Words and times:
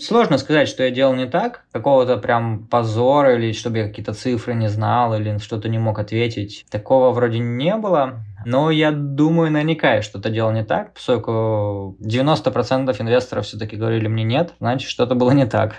Сложно 0.00 0.38
сказать, 0.38 0.68
что 0.68 0.82
я 0.82 0.90
делал 0.90 1.14
не 1.14 1.26
так. 1.26 1.64
Какого-то 1.70 2.16
прям 2.16 2.66
позора 2.66 3.36
или 3.36 3.52
чтобы 3.52 3.78
я 3.78 3.88
какие-то 3.88 4.14
цифры 4.14 4.54
не 4.54 4.68
знал 4.68 5.14
или 5.14 5.38
что-то 5.38 5.68
не 5.68 5.78
мог 5.78 5.98
ответить. 5.98 6.64
Такого 6.70 7.10
вроде 7.10 7.38
не 7.38 7.76
было. 7.76 8.24
Но 8.44 8.70
я 8.70 8.90
думаю, 8.90 9.50
наверняка 9.50 9.94
я 9.94 10.02
что-то 10.02 10.30
делал 10.30 10.50
не 10.50 10.64
так, 10.64 10.94
поскольку 10.94 11.96
90% 12.00 12.94
инвесторов 13.00 13.46
все-таки 13.46 13.76
говорили 13.76 14.08
мне 14.08 14.24
нет, 14.24 14.54
значит 14.58 14.88
что-то 14.88 15.14
было 15.14 15.30
не 15.30 15.46
так. 15.46 15.74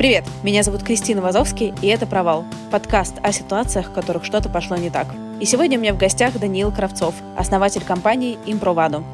Привет, 0.00 0.24
меня 0.42 0.62
зовут 0.62 0.82
Кристина 0.82 1.20
Вазовский, 1.20 1.74
и 1.82 1.86
это 1.88 2.06
«Провал»– 2.06 2.46
подкаст 2.72 3.16
о 3.22 3.32
ситуациях, 3.32 3.90
в 3.90 3.92
которых 3.92 4.24
что-то 4.24 4.48
пошло 4.48 4.78
не 4.78 4.88
так. 4.88 5.06
И 5.42 5.44
сегодня 5.44 5.76
у 5.76 5.82
меня 5.82 5.92
в 5.92 5.98
гостях 5.98 6.40
Даниил 6.40 6.72
Кравцов, 6.72 7.14
основатель 7.36 7.84
компании 7.84 8.38
«Импроваду». 8.46 9.04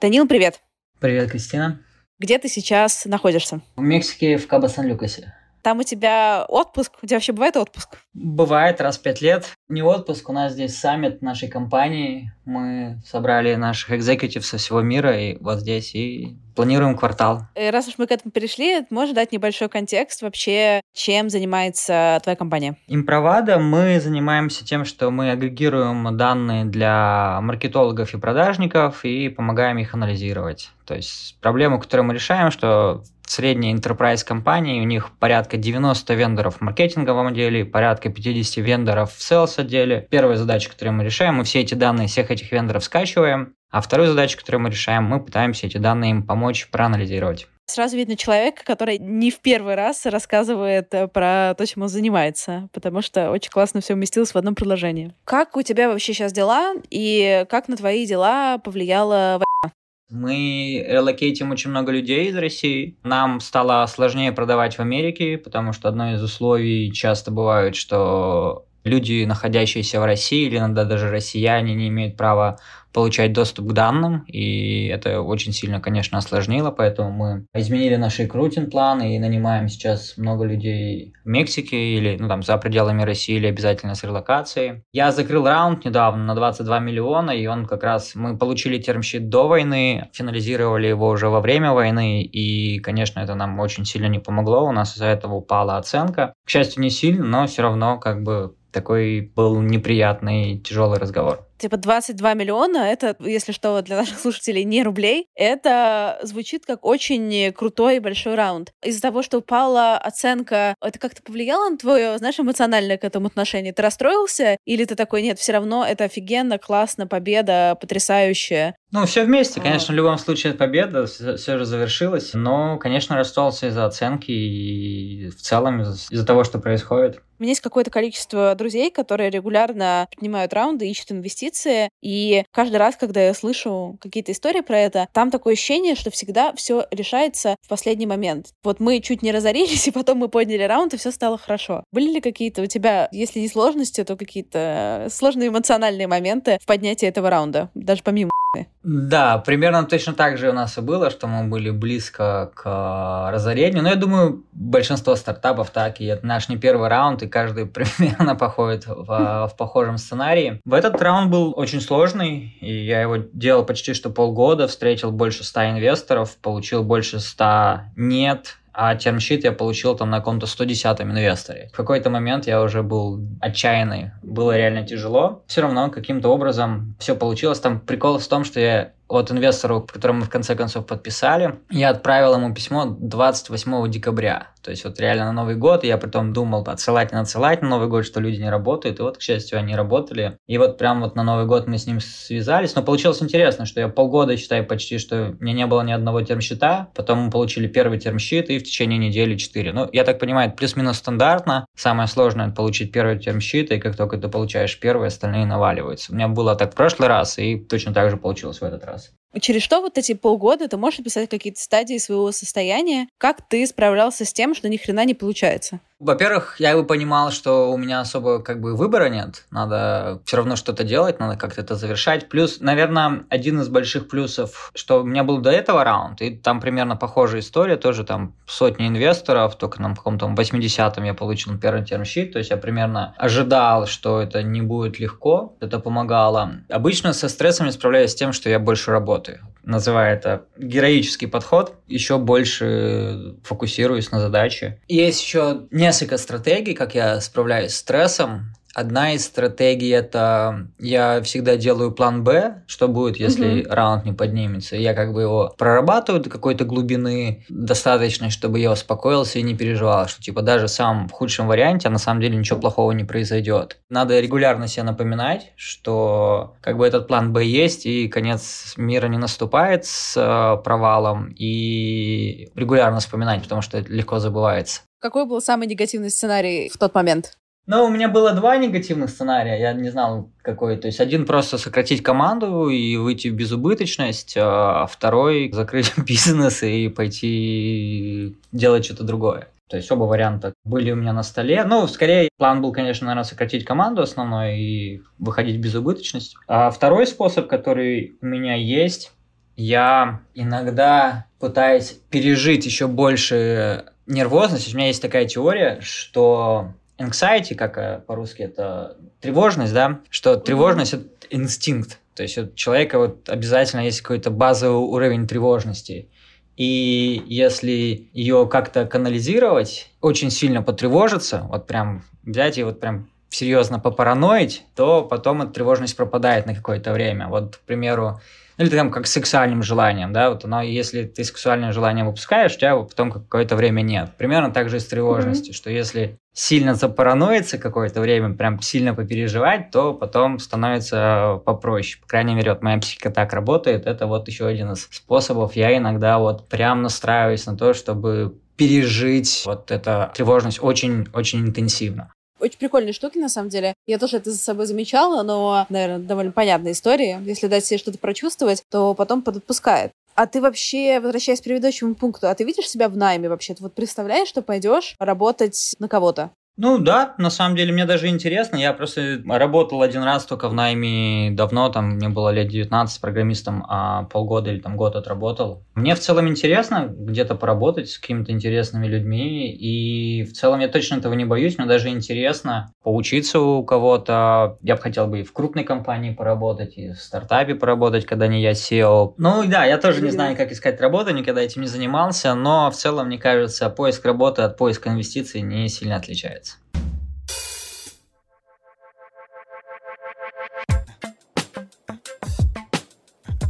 Даниил, 0.00 0.26
привет! 0.26 0.60
Привет, 1.00 1.30
Кристина. 1.30 1.82
Где 2.18 2.38
ты 2.38 2.48
сейчас 2.48 3.04
находишься? 3.04 3.60
В 3.76 3.82
Мексике, 3.82 4.38
в 4.38 4.46
Кабо-Сан-Люкасе. 4.46 5.34
Там 5.62 5.78
у 5.78 5.82
тебя 5.84 6.44
отпуск? 6.48 6.92
У 7.02 7.06
тебя 7.06 7.16
вообще 7.16 7.32
бывает 7.32 7.56
отпуск? 7.56 7.98
Бывает 8.14 8.80
раз 8.80 8.98
в 8.98 9.02
пять 9.02 9.20
лет. 9.20 9.46
Не 9.68 9.82
отпуск, 9.82 10.28
у 10.28 10.32
нас 10.32 10.52
здесь 10.52 10.76
саммит 10.76 11.22
нашей 11.22 11.48
компании. 11.48 12.32
Мы 12.44 13.00
собрали 13.06 13.54
наших 13.54 13.92
экзекутив 13.92 14.44
со 14.44 14.58
всего 14.58 14.82
мира 14.82 15.16
и 15.16 15.36
вот 15.40 15.60
здесь 15.60 15.94
и 15.94 16.36
планируем 16.56 16.96
квартал. 16.96 17.42
И 17.54 17.70
раз 17.70 17.86
уж 17.86 17.94
мы 17.96 18.08
к 18.08 18.10
этому 18.10 18.32
перешли, 18.32 18.84
можешь 18.90 19.14
дать 19.14 19.30
небольшой 19.32 19.68
контекст 19.68 20.22
вообще, 20.22 20.82
чем 20.92 21.30
занимается 21.30 22.20
твоя 22.22 22.36
компания? 22.36 22.76
Импровада 22.88 23.58
мы 23.58 24.00
занимаемся 24.00 24.64
тем, 24.64 24.84
что 24.84 25.10
мы 25.10 25.30
агрегируем 25.30 26.16
данные 26.16 26.64
для 26.64 27.38
маркетологов 27.40 28.12
и 28.14 28.18
продажников 28.18 29.04
и 29.04 29.28
помогаем 29.28 29.78
их 29.78 29.94
анализировать. 29.94 30.70
То 30.84 30.94
есть 30.94 31.38
проблему, 31.40 31.80
которую 31.80 32.06
мы 32.06 32.14
решаем, 32.14 32.50
что 32.50 33.04
средние 33.32 33.74
enterprise 33.74 34.24
компании, 34.24 34.80
у 34.80 34.84
них 34.84 35.10
порядка 35.18 35.56
90 35.56 36.14
вендоров 36.14 36.56
в 36.56 36.60
маркетинговом 36.60 37.28
отделе, 37.28 37.64
порядка 37.64 38.10
50 38.10 38.64
вендоров 38.64 39.12
в 39.12 39.18
sales 39.18 39.58
отделе. 39.58 40.06
Первая 40.10 40.36
задача, 40.36 40.70
которую 40.70 40.94
мы 40.94 41.04
решаем, 41.04 41.36
мы 41.36 41.44
все 41.44 41.60
эти 41.60 41.74
данные 41.74 42.08
всех 42.08 42.30
этих 42.30 42.52
вендоров 42.52 42.84
скачиваем, 42.84 43.54
а 43.70 43.80
вторую 43.80 44.08
задачу, 44.08 44.38
которую 44.38 44.60
мы 44.60 44.70
решаем, 44.70 45.04
мы 45.04 45.18
пытаемся 45.18 45.66
эти 45.66 45.78
данные 45.78 46.10
им 46.10 46.22
помочь 46.22 46.68
проанализировать. 46.70 47.48
Сразу 47.66 47.96
видно 47.96 48.16
человека, 48.16 48.64
который 48.64 48.98
не 48.98 49.30
в 49.30 49.40
первый 49.40 49.76
раз 49.76 50.04
рассказывает 50.04 50.92
э, 50.92 51.08
про 51.08 51.54
то, 51.56 51.64
чем 51.64 51.84
он 51.84 51.88
занимается, 51.88 52.68
потому 52.72 53.00
что 53.00 53.30
очень 53.30 53.50
классно 53.50 53.80
все 53.80 53.94
уместилось 53.94 54.32
в 54.32 54.36
одном 54.36 54.54
предложении. 54.54 55.14
Как 55.24 55.56
у 55.56 55.62
тебя 55.62 55.88
вообще 55.88 56.12
сейчас 56.12 56.32
дела, 56.32 56.74
и 56.90 57.46
как 57.48 57.68
на 57.68 57.76
твои 57.76 58.04
дела 58.04 58.58
повлияла 58.58 59.40
война? 59.40 59.74
Мы 60.12 60.84
релокейтим 60.86 61.52
очень 61.52 61.70
много 61.70 61.90
людей 61.90 62.28
из 62.28 62.36
России. 62.36 62.98
Нам 63.02 63.40
стало 63.40 63.86
сложнее 63.86 64.30
продавать 64.30 64.76
в 64.76 64.80
Америке, 64.80 65.38
потому 65.38 65.72
что 65.72 65.88
одно 65.88 66.12
из 66.12 66.22
условий 66.22 66.92
часто 66.92 67.30
бывает, 67.30 67.74
что 67.74 68.66
люди, 68.84 69.24
находящиеся 69.24 70.00
в 70.00 70.04
России, 70.04 70.48
или 70.48 70.58
иногда 70.58 70.84
даже 70.84 71.10
россияне, 71.10 71.74
не 71.74 71.88
имеют 71.88 72.18
права 72.18 72.58
получать 72.92 73.32
доступ 73.32 73.68
к 73.68 73.72
данным, 73.72 74.24
и 74.26 74.86
это 74.86 75.20
очень 75.20 75.52
сильно, 75.52 75.80
конечно, 75.80 76.18
осложнило, 76.18 76.70
поэтому 76.70 77.10
мы 77.10 77.46
изменили 77.54 77.96
наш 77.96 78.18
рекрутинг 78.18 78.70
план 78.70 79.02
и 79.02 79.18
нанимаем 79.18 79.68
сейчас 79.68 80.16
много 80.16 80.44
людей 80.44 81.14
в 81.24 81.28
Мексике 81.28 81.76
или 81.76 82.16
ну, 82.18 82.28
там, 82.28 82.42
за 82.42 82.56
пределами 82.58 83.02
России 83.02 83.36
или 83.36 83.46
обязательно 83.46 83.94
с 83.94 84.04
релокацией. 84.04 84.82
Я 84.92 85.12
закрыл 85.12 85.46
раунд 85.46 85.84
недавно 85.84 86.24
на 86.24 86.34
22 86.34 86.78
миллиона, 86.80 87.30
и 87.30 87.46
он 87.46 87.66
как 87.66 87.82
раз, 87.82 88.14
мы 88.14 88.36
получили 88.36 88.78
термщит 88.78 89.28
до 89.28 89.48
войны, 89.48 90.08
финализировали 90.12 90.86
его 90.86 91.08
уже 91.08 91.28
во 91.28 91.40
время 91.40 91.72
войны, 91.72 92.22
и, 92.22 92.78
конечно, 92.80 93.20
это 93.20 93.34
нам 93.34 93.58
очень 93.58 93.84
сильно 93.84 94.06
не 94.06 94.18
помогло, 94.18 94.64
у 94.64 94.72
нас 94.72 94.94
из-за 94.94 95.06
этого 95.06 95.34
упала 95.34 95.78
оценка. 95.78 96.34
К 96.44 96.50
счастью, 96.50 96.82
не 96.82 96.90
сильно, 96.90 97.24
но 97.24 97.46
все 97.46 97.62
равно 97.62 97.98
как 97.98 98.22
бы 98.22 98.54
такой 98.72 99.32
был 99.36 99.60
неприятный, 99.60 100.58
тяжелый 100.58 100.98
разговор. 100.98 101.46
Типа 101.62 101.76
22 101.76 102.34
миллиона, 102.34 102.78
это, 102.78 103.14
если 103.20 103.52
что, 103.52 103.80
для 103.82 103.98
наших 103.98 104.18
слушателей 104.18 104.64
не 104.64 104.82
рублей, 104.82 105.28
это 105.36 106.18
звучит 106.24 106.66
как 106.66 106.84
очень 106.84 107.52
крутой 107.52 107.98
и 107.98 108.00
большой 108.00 108.34
раунд. 108.34 108.72
Из-за 108.82 109.00
того, 109.00 109.22
что 109.22 109.38
упала 109.38 109.96
оценка, 109.96 110.74
это 110.82 110.98
как-то 110.98 111.22
повлияло 111.22 111.70
на 111.70 111.78
твое, 111.78 112.18
знаешь, 112.18 112.40
эмоциональное 112.40 112.98
к 112.98 113.04
этому 113.04 113.28
отношение? 113.28 113.72
Ты 113.72 113.80
расстроился? 113.80 114.56
Или 114.64 114.84
ты 114.86 114.96
такой, 114.96 115.22
нет, 115.22 115.38
все 115.38 115.52
равно 115.52 115.86
это 115.86 116.02
офигенно, 116.02 116.58
классно, 116.58 117.06
победа, 117.06 117.78
потрясающая? 117.80 118.74
Ну, 118.90 119.06
все 119.06 119.24
вместе, 119.24 119.60
а. 119.60 119.62
конечно, 119.62 119.94
в 119.94 119.96
любом 119.96 120.18
случае 120.18 120.54
победа, 120.54 121.06
все, 121.06 121.36
все 121.36 121.58
же 121.58 121.64
завершилось, 121.64 122.32
но, 122.34 122.76
конечно, 122.76 123.14
расстроился 123.14 123.68
из-за 123.68 123.86
оценки 123.86 124.32
и 124.32 125.30
в 125.30 125.40
целом 125.40 125.82
из-за 125.82 126.26
того, 126.26 126.42
что 126.42 126.58
происходит. 126.58 127.22
У 127.38 127.42
меня 127.42 127.50
есть 127.50 127.60
какое-то 127.60 127.90
количество 127.90 128.54
друзей, 128.54 128.90
которые 128.90 129.30
регулярно 129.30 130.08
принимают 130.16 130.52
раунды, 130.52 130.88
ищут 130.88 131.12
инвестиции, 131.12 131.90
и 132.00 132.44
каждый 132.52 132.76
раз, 132.76 132.96
когда 132.96 133.20
я 133.22 133.34
слышу 133.34 133.98
какие-то 134.00 134.32
истории 134.32 134.60
про 134.60 134.78
это, 134.78 135.08
там 135.12 135.30
такое 135.30 135.54
ощущение, 135.54 135.94
что 135.94 136.10
всегда 136.10 136.52
все 136.54 136.86
решается 136.90 137.56
в 137.62 137.68
последний 137.68 138.06
момент. 138.06 138.50
Вот 138.62 138.80
мы 138.80 139.00
чуть 139.00 139.22
не 139.22 139.32
разорились, 139.32 139.86
и 139.88 139.90
потом 139.90 140.18
мы 140.18 140.28
подняли 140.28 140.62
раунд, 140.62 140.94
и 140.94 140.96
все 140.96 141.10
стало 141.10 141.38
хорошо. 141.38 141.84
Были 141.92 142.14
ли 142.14 142.20
какие-то 142.20 142.62
у 142.62 142.66
тебя, 142.66 143.08
если 143.12 143.40
не 143.40 143.48
сложности, 143.48 144.04
то 144.04 144.16
какие-то 144.16 145.08
сложные 145.10 145.48
эмоциональные 145.48 146.06
моменты 146.06 146.58
в 146.60 146.66
поднятии 146.66 147.08
этого 147.08 147.30
раунда, 147.30 147.70
даже 147.74 148.02
помимо 148.02 148.30
да, 148.82 149.38
примерно 149.38 149.84
точно 149.84 150.12
так 150.12 150.38
же 150.38 150.50
у 150.50 150.52
нас 150.52 150.76
и 150.76 150.80
было, 150.80 151.10
что 151.10 151.28
мы 151.28 151.44
были 151.44 151.70
близко 151.70 152.50
к 152.54 152.62
э, 152.64 153.32
разорению. 153.32 153.82
Но 153.82 153.90
я 153.90 153.94
думаю, 153.94 154.44
большинство 154.52 155.14
стартапов 155.14 155.70
так, 155.70 156.00
и 156.00 156.06
это 156.06 156.26
наш 156.26 156.48
не 156.48 156.56
первый 156.56 156.88
раунд, 156.88 157.22
и 157.22 157.28
каждый 157.28 157.66
примерно 157.98 158.34
походит 158.34 158.86
в, 158.86 159.06
в 159.06 159.54
похожем 159.56 159.98
сценарии. 159.98 160.60
В 160.64 160.74
этот 160.74 161.00
раунд 161.00 161.30
был 161.30 161.54
очень 161.56 161.80
сложный, 161.80 162.56
и 162.60 162.72
я 162.84 163.00
его 163.00 163.18
делал 163.32 163.64
почти 163.64 163.94
что 163.94 164.10
полгода, 164.10 164.66
встретил 164.66 165.12
больше 165.12 165.44
ста 165.44 165.70
инвесторов, 165.70 166.36
получил 166.38 166.82
больше 166.82 167.20
ста 167.20 167.92
нет, 167.96 168.56
а 168.72 168.94
термщит 168.94 169.44
я 169.44 169.52
получил 169.52 169.96
там 169.96 170.10
на 170.10 170.18
каком-то 170.18 170.46
110 170.46 171.00
инвесторе. 171.00 171.68
В 171.72 171.76
какой-то 171.76 172.10
момент 172.10 172.46
я 172.46 172.62
уже 172.62 172.82
был 172.82 173.20
отчаянный, 173.40 174.12
было 174.22 174.56
реально 174.56 174.86
тяжело. 174.86 175.42
Все 175.46 175.62
равно 175.62 175.90
каким-то 175.90 176.28
образом 176.28 176.96
все 176.98 177.14
получилось. 177.14 177.60
Там 177.60 177.80
прикол 177.80 178.18
в 178.18 178.26
том, 178.26 178.44
что 178.44 178.60
я 178.60 178.92
от 179.12 179.30
инвестору, 179.30 179.82
которому 179.82 180.20
мы 180.20 180.24
в 180.24 180.30
конце 180.30 180.54
концов 180.54 180.86
подписали, 180.86 181.60
я 181.70 181.90
отправил 181.90 182.34
ему 182.34 182.54
письмо 182.54 182.86
28 182.86 183.90
декабря. 183.90 184.48
То 184.62 184.70
есть 184.70 184.84
вот 184.84 184.98
реально 185.00 185.26
на 185.26 185.32
Новый 185.32 185.56
год, 185.56 185.84
я 185.84 185.98
потом 185.98 186.32
думал 186.32 186.62
отсылать, 186.62 187.12
не 187.12 187.18
отсылать 187.18 187.62
на 187.62 187.68
Новый 187.68 187.88
год, 187.88 188.06
что 188.06 188.20
люди 188.20 188.40
не 188.40 188.48
работают, 188.48 189.00
и 189.00 189.02
вот, 189.02 189.18
к 189.18 189.20
счастью, 189.20 189.58
они 189.58 189.74
работали. 189.74 190.38
И 190.46 190.56
вот 190.56 190.78
прям 190.78 191.00
вот 191.00 191.16
на 191.16 191.24
Новый 191.24 191.46
год 191.46 191.66
мы 191.66 191.78
с 191.78 191.86
ним 191.86 192.00
связались, 192.00 192.74
но 192.74 192.82
получилось 192.82 193.22
интересно, 193.22 193.66
что 193.66 193.80
я 193.80 193.88
полгода, 193.88 194.36
считаю, 194.36 194.64
почти, 194.64 194.98
что 194.98 195.34
у 195.38 195.44
меня 195.44 195.54
не 195.54 195.66
было 195.66 195.82
ни 195.82 195.92
одного 195.92 196.22
термщита, 196.22 196.88
потом 196.94 197.24
мы 197.24 197.30
получили 197.30 197.66
первый 197.66 197.98
термщит, 197.98 198.50
и 198.50 198.58
в 198.58 198.62
течение 198.62 198.98
недели 198.98 199.36
четыре. 199.36 199.72
Ну, 199.72 199.88
я 199.92 200.04
так 200.04 200.18
понимаю, 200.18 200.52
плюс-минус 200.52 200.98
стандартно. 200.98 201.66
Самое 201.76 202.08
сложное– 202.08 202.50
получить 202.56 202.92
первый 202.92 203.18
термщит, 203.18 203.72
и 203.72 203.80
как 203.80 203.96
только 203.96 204.16
ты 204.16 204.28
получаешь 204.28 204.78
первый, 204.78 205.08
остальные 205.08 205.44
наваливаются. 205.44 206.12
У 206.12 206.14
меня 206.14 206.28
было 206.28 206.54
так 206.54 206.72
в 206.72 206.76
прошлый 206.76 207.08
раз, 207.08 207.38
и 207.38 207.56
точно 207.58 207.92
так 207.92 208.10
же 208.10 208.16
получилось 208.16 208.60
в 208.60 208.64
этот 208.64 208.84
раз. 208.84 209.01
us 209.02 209.21
Через 209.40 209.62
что 209.62 209.80
вот 209.80 209.96
эти 209.96 210.12
полгода 210.12 210.68
ты 210.68 210.76
можешь 210.76 211.00
описать 211.00 211.30
какие-то 211.30 211.60
стадии 211.60 211.98
своего 211.98 212.32
состояния? 212.32 213.08
Как 213.18 213.46
ты 213.48 213.66
справлялся 213.66 214.24
с 214.24 214.32
тем, 214.32 214.54
что 214.54 214.68
ни 214.68 214.76
хрена 214.76 215.04
не 215.04 215.14
получается? 215.14 215.80
Во-первых, 216.02 216.56
я 216.58 216.76
бы 216.76 216.84
понимал, 216.84 217.30
что 217.30 217.70
у 217.70 217.76
меня 217.76 218.00
особо 218.00 218.42
как 218.42 218.60
бы 218.60 218.74
выбора 218.74 219.08
нет. 219.08 219.46
Надо 219.52 220.20
все 220.24 220.38
равно 220.38 220.56
что-то 220.56 220.82
делать, 220.82 221.20
надо 221.20 221.36
как-то 221.36 221.60
это 221.60 221.76
завершать. 221.76 222.28
Плюс, 222.28 222.58
наверное, 222.58 223.22
один 223.28 223.60
из 223.60 223.68
больших 223.68 224.08
плюсов, 224.08 224.72
что 224.74 225.02
у 225.02 225.04
меня 225.04 225.22
был 225.22 225.38
до 225.38 225.50
этого 225.50 225.84
раунд, 225.84 226.20
и 226.20 226.34
там 226.34 226.60
примерно 226.60 226.96
похожая 226.96 227.40
история, 227.40 227.76
тоже 227.76 228.02
там 228.02 228.34
сотни 228.46 228.88
инвесторов, 228.88 229.54
только 229.54 229.80
на 229.80 229.94
каком-то 229.94 230.26
80-м 230.26 231.04
я 231.04 231.14
получил 231.14 231.56
первый 231.56 231.84
термщит, 231.84 232.32
то 232.32 232.40
есть 232.40 232.50
я 232.50 232.56
примерно 232.56 233.14
ожидал, 233.16 233.86
что 233.86 234.20
это 234.20 234.42
не 234.42 234.60
будет 234.60 234.98
легко, 234.98 235.54
это 235.60 235.78
помогало. 235.78 236.54
Обычно 236.68 237.12
со 237.12 237.28
стрессом 237.28 237.66
я 237.66 237.72
справляюсь 237.72 238.10
с 238.10 238.16
тем, 238.16 238.32
что 238.32 238.50
я 238.50 238.58
больше 238.58 238.90
работаю 238.90 239.21
называю 239.64 240.16
это 240.16 240.46
героический 240.56 241.26
подход, 241.26 241.74
еще 241.86 242.18
больше 242.18 243.36
фокусируюсь 243.44 244.10
на 244.10 244.20
задаче. 244.20 244.80
Есть 244.88 245.22
еще 245.22 245.62
несколько 245.70 246.18
стратегий, 246.18 246.74
как 246.74 246.94
я 246.94 247.20
справляюсь 247.20 247.72
с 247.72 247.76
стрессом. 247.76 248.51
Одна 248.74 249.12
из 249.12 249.24
стратегий 249.24 249.90
это 249.90 250.68
я 250.78 251.20
всегда 251.22 251.56
делаю 251.56 251.92
план 251.92 252.24
Б, 252.24 252.62
что 252.66 252.88
будет, 252.88 253.16
если 253.16 253.62
угу. 253.62 253.70
раунд 253.70 254.04
не 254.04 254.12
поднимется. 254.12 254.76
Я 254.76 254.94
как 254.94 255.12
бы 255.12 255.22
его 255.22 255.54
прорабатываю 255.58 256.22
до 256.22 256.30
какой-то 256.30 256.64
глубины 256.64 257.44
достаточной, 257.48 258.30
чтобы 258.30 258.58
я 258.58 258.72
успокоился 258.72 259.38
и 259.38 259.42
не 259.42 259.54
переживал, 259.54 260.08
что 260.08 260.22
типа 260.22 260.42
даже 260.42 260.68
сам 260.68 261.08
в 261.08 261.12
худшем 261.12 261.48
варианте 261.48 261.88
на 261.88 261.98
самом 261.98 262.20
деле 262.20 262.36
ничего 262.36 262.58
плохого 262.58 262.92
не 262.92 263.04
произойдет. 263.04 263.78
Надо 263.90 264.18
регулярно 264.20 264.68
себе 264.68 264.84
напоминать, 264.84 265.52
что 265.56 266.56
как 266.60 266.78
бы 266.78 266.86
этот 266.86 267.08
план 267.08 267.32
Б 267.32 267.44
есть 267.44 267.86
и 267.86 268.08
конец 268.08 268.74
мира 268.76 269.06
не 269.08 269.18
наступает 269.18 269.84
с 269.84 270.16
э, 270.16 270.62
провалом 270.62 271.34
и 271.36 272.50
регулярно 272.54 273.00
вспоминать, 273.00 273.42
потому 273.42 273.60
что 273.60 273.78
это 273.78 273.92
легко 273.92 274.18
забывается. 274.18 274.82
Какой 274.98 275.26
был 275.26 275.40
самый 275.40 275.66
негативный 275.66 276.10
сценарий 276.10 276.70
в 276.72 276.78
тот 276.78 276.94
момент? 276.94 277.36
Ну, 277.66 277.84
у 277.84 277.90
меня 277.90 278.08
было 278.08 278.32
два 278.32 278.56
негативных 278.56 279.10
сценария, 279.10 279.60
я 279.60 279.72
не 279.72 279.90
знал 279.90 280.30
какой. 280.42 280.76
То 280.76 280.88
есть 280.88 281.00
один 281.00 281.26
просто 281.26 281.58
сократить 281.58 282.02
команду 282.02 282.68
и 282.68 282.96
выйти 282.96 283.28
в 283.28 283.34
безубыточность, 283.34 284.34
а 284.36 284.86
второй 284.86 285.50
закрыть 285.52 285.92
бизнес 286.06 286.62
и 286.62 286.88
пойти 286.88 288.36
делать 288.50 288.84
что-то 288.84 289.04
другое. 289.04 289.48
То 289.68 289.76
есть 289.78 289.90
оба 289.90 290.04
варианта 290.04 290.52
были 290.64 290.90
у 290.90 290.96
меня 290.96 291.14
на 291.14 291.22
столе. 291.22 291.64
Ну, 291.64 291.86
скорее, 291.86 292.28
план 292.36 292.60
был, 292.60 292.72
конечно, 292.72 293.06
наверное, 293.06 293.24
сократить 293.24 293.64
команду 293.64 294.02
основной 294.02 294.58
и 294.58 295.02
выходить 295.18 295.56
в 295.56 295.60
безубыточность. 295.60 296.34
А 296.46 296.70
второй 296.70 297.06
способ, 297.06 297.46
который 297.46 298.18
у 298.20 298.26
меня 298.26 298.54
есть, 298.54 299.12
я 299.56 300.20
иногда 300.34 301.24
пытаюсь 301.38 301.98
пережить 302.10 302.66
еще 302.66 302.86
больше 302.86 303.86
нервозность. 304.06 304.74
У 304.74 304.76
меня 304.76 304.88
есть 304.88 305.00
такая 305.00 305.24
теория, 305.24 305.78
что 305.80 306.74
anxiety, 307.02 307.54
как 307.54 307.78
э, 307.78 308.02
по-русски 308.06 308.42
это 308.42 308.96
тревожность, 309.20 309.72
да, 309.72 310.00
что 310.10 310.36
тревожность 310.36 310.94
это 310.94 311.06
инстинкт. 311.30 311.98
То 312.14 312.22
есть 312.22 312.38
у 312.38 312.52
человека 312.54 312.98
вот 312.98 313.28
обязательно 313.28 313.80
есть 313.80 314.02
какой-то 314.02 314.30
базовый 314.30 314.82
уровень 314.82 315.26
тревожности. 315.26 316.08
И 316.56 317.22
если 317.26 318.10
ее 318.12 318.46
как-то 318.46 318.84
канализировать, 318.86 319.90
очень 320.00 320.30
сильно 320.30 320.62
потревожиться, 320.62 321.46
вот 321.48 321.66
прям 321.66 322.04
взять 322.22 322.58
и 322.58 322.62
вот 322.62 322.80
прям 322.80 323.08
серьезно 323.30 323.78
попараноить, 323.78 324.64
то 324.76 325.02
потом 325.02 325.42
эта 325.42 325.52
тревожность 325.52 325.96
пропадает 325.96 326.46
на 326.46 326.54
какое-то 326.54 326.92
время. 326.92 327.28
Вот, 327.28 327.56
к 327.56 327.60
примеру, 327.60 328.20
или 328.58 328.68
там 328.68 328.90
как 328.90 329.06
с 329.06 329.12
сексуальным 329.12 329.62
желанием, 329.62 330.12
да, 330.12 330.30
вот 330.30 330.44
оно, 330.44 330.62
если 330.62 331.04
ты 331.04 331.24
сексуальное 331.24 331.72
желание 331.72 332.04
выпускаешь, 332.04 332.54
у 332.54 332.58
тебя 332.58 332.76
потом 332.76 333.10
какое-то 333.10 333.56
время 333.56 333.82
нет. 333.82 334.10
Примерно 334.18 334.52
так 334.52 334.68
же 334.68 334.76
и 334.76 334.80
с 334.80 334.86
тревожностью, 334.86 335.52
mm-hmm. 335.52 335.56
что 335.56 335.70
если 335.70 336.18
сильно 336.34 336.74
запараноиться 336.74 337.58
какое-то 337.58 338.00
время, 338.00 338.34
прям 338.34 338.60
сильно 338.60 338.94
попереживать, 338.94 339.70
то 339.70 339.92
потом 339.92 340.38
становится 340.38 341.40
попроще. 341.44 342.00
По 342.00 342.08
крайней 342.08 342.34
мере, 342.34 342.52
вот 342.52 342.62
моя 342.62 342.78
психика 342.78 343.10
так 343.10 343.32
работает. 343.32 343.86
Это 343.86 344.06
вот 344.06 344.28
еще 344.28 344.46
один 344.46 344.72
из 344.72 344.88
способов. 344.90 345.56
Я 345.56 345.76
иногда 345.76 346.18
вот 346.18 346.48
прям 346.48 346.82
настраиваюсь 346.82 347.46
на 347.46 347.56
то, 347.56 347.74
чтобы 347.74 348.34
пережить 348.56 349.42
вот 349.44 349.70
эту 349.70 350.10
тревожность 350.14 350.62
очень-очень 350.62 351.40
интенсивно. 351.40 352.12
Очень 352.42 352.58
прикольные 352.58 352.92
штуки, 352.92 353.18
на 353.18 353.28
самом 353.28 353.50
деле. 353.50 353.72
Я 353.86 353.98
тоже 353.98 354.16
это 354.16 354.32
за 354.32 354.36
собой 354.36 354.66
замечала, 354.66 355.22
но, 355.22 355.64
наверное, 355.68 356.00
довольно 356.00 356.32
понятная 356.32 356.72
история. 356.72 357.22
Если 357.24 357.46
дать 357.46 357.64
себе 357.64 357.78
что-то 357.78 357.98
прочувствовать, 357.98 358.64
то 358.68 358.94
потом 358.94 359.22
подотпускает. 359.22 359.92
А 360.16 360.26
ты 360.26 360.40
вообще, 360.40 360.98
возвращаясь 360.98 361.40
к 361.40 361.44
предыдущему 361.44 361.94
пункту, 361.94 362.28
а 362.28 362.34
ты 362.34 362.42
видишь 362.42 362.68
себя 362.68 362.88
в 362.88 362.96
найме 362.96 363.28
вообще? 363.28 363.54
Ты 363.54 363.62
вот 363.62 363.74
представляешь, 363.74 364.26
что 364.26 364.42
пойдешь 364.42 364.96
работать 364.98 365.76
на 365.78 365.86
кого-то? 365.86 366.32
Ну 366.58 366.78
да, 366.78 367.14
на 367.16 367.30
самом 367.30 367.56
деле 367.56 367.72
мне 367.72 367.86
даже 367.86 368.08
интересно. 368.08 368.56
Я 368.56 368.74
просто 368.74 369.22
работал 369.26 369.80
один 369.80 370.02
раз 370.02 370.26
только 370.26 370.48
в 370.50 370.54
найме 370.54 371.30
давно, 371.32 371.70
там 371.70 371.92
мне 371.92 372.10
было 372.10 372.28
лет 372.28 372.48
19 372.48 373.00
программистом, 373.00 373.64
а 373.68 374.04
полгода 374.04 374.50
или 374.50 374.60
там 374.60 374.76
год 374.76 374.94
отработал. 374.94 375.64
Мне 375.74 375.94
в 375.94 376.00
целом 376.00 376.28
интересно 376.28 376.86
где-то 376.88 377.36
поработать 377.36 377.88
с 377.88 377.98
какими-то 377.98 378.32
интересными 378.32 378.86
людьми, 378.86 379.50
и 379.50 380.24
в 380.24 380.34
целом 380.34 380.60
я 380.60 380.68
точно 380.68 380.96
этого 380.96 381.14
не 381.14 381.24
боюсь, 381.24 381.56
мне 381.56 381.66
даже 381.66 381.88
интересно 381.88 382.70
поучиться 382.82 383.40
у 383.40 383.64
кого-то. 383.64 384.58
Я 384.60 384.76
бы 384.76 384.82
хотел 384.82 385.06
бы 385.06 385.20
и 385.20 385.24
в 385.24 385.32
крупной 385.32 385.64
компании 385.64 386.12
поработать, 386.12 386.76
и 386.76 386.90
в 386.92 386.96
стартапе 386.96 387.54
поработать, 387.54 388.04
когда 388.04 388.26
не 388.26 388.42
я 388.42 388.52
SEO. 388.52 389.14
Ну 389.16 389.44
да, 389.46 389.64
я 389.64 389.78
тоже 389.78 390.02
не 390.02 390.10
знаю, 390.10 390.36
как 390.36 390.52
искать 390.52 390.80
работу, 390.82 391.14
никогда 391.14 391.40
этим 391.40 391.62
не 391.62 391.68
занимался, 391.68 392.34
но 392.34 392.70
в 392.70 392.74
целом, 392.74 393.06
мне 393.06 393.16
кажется, 393.18 393.70
поиск 393.70 394.04
работы 394.04 394.42
от 394.42 394.58
поиска 394.58 394.90
инвестиций 394.90 395.40
не 395.40 395.68
сильно 395.68 395.96
отличается. 395.96 396.51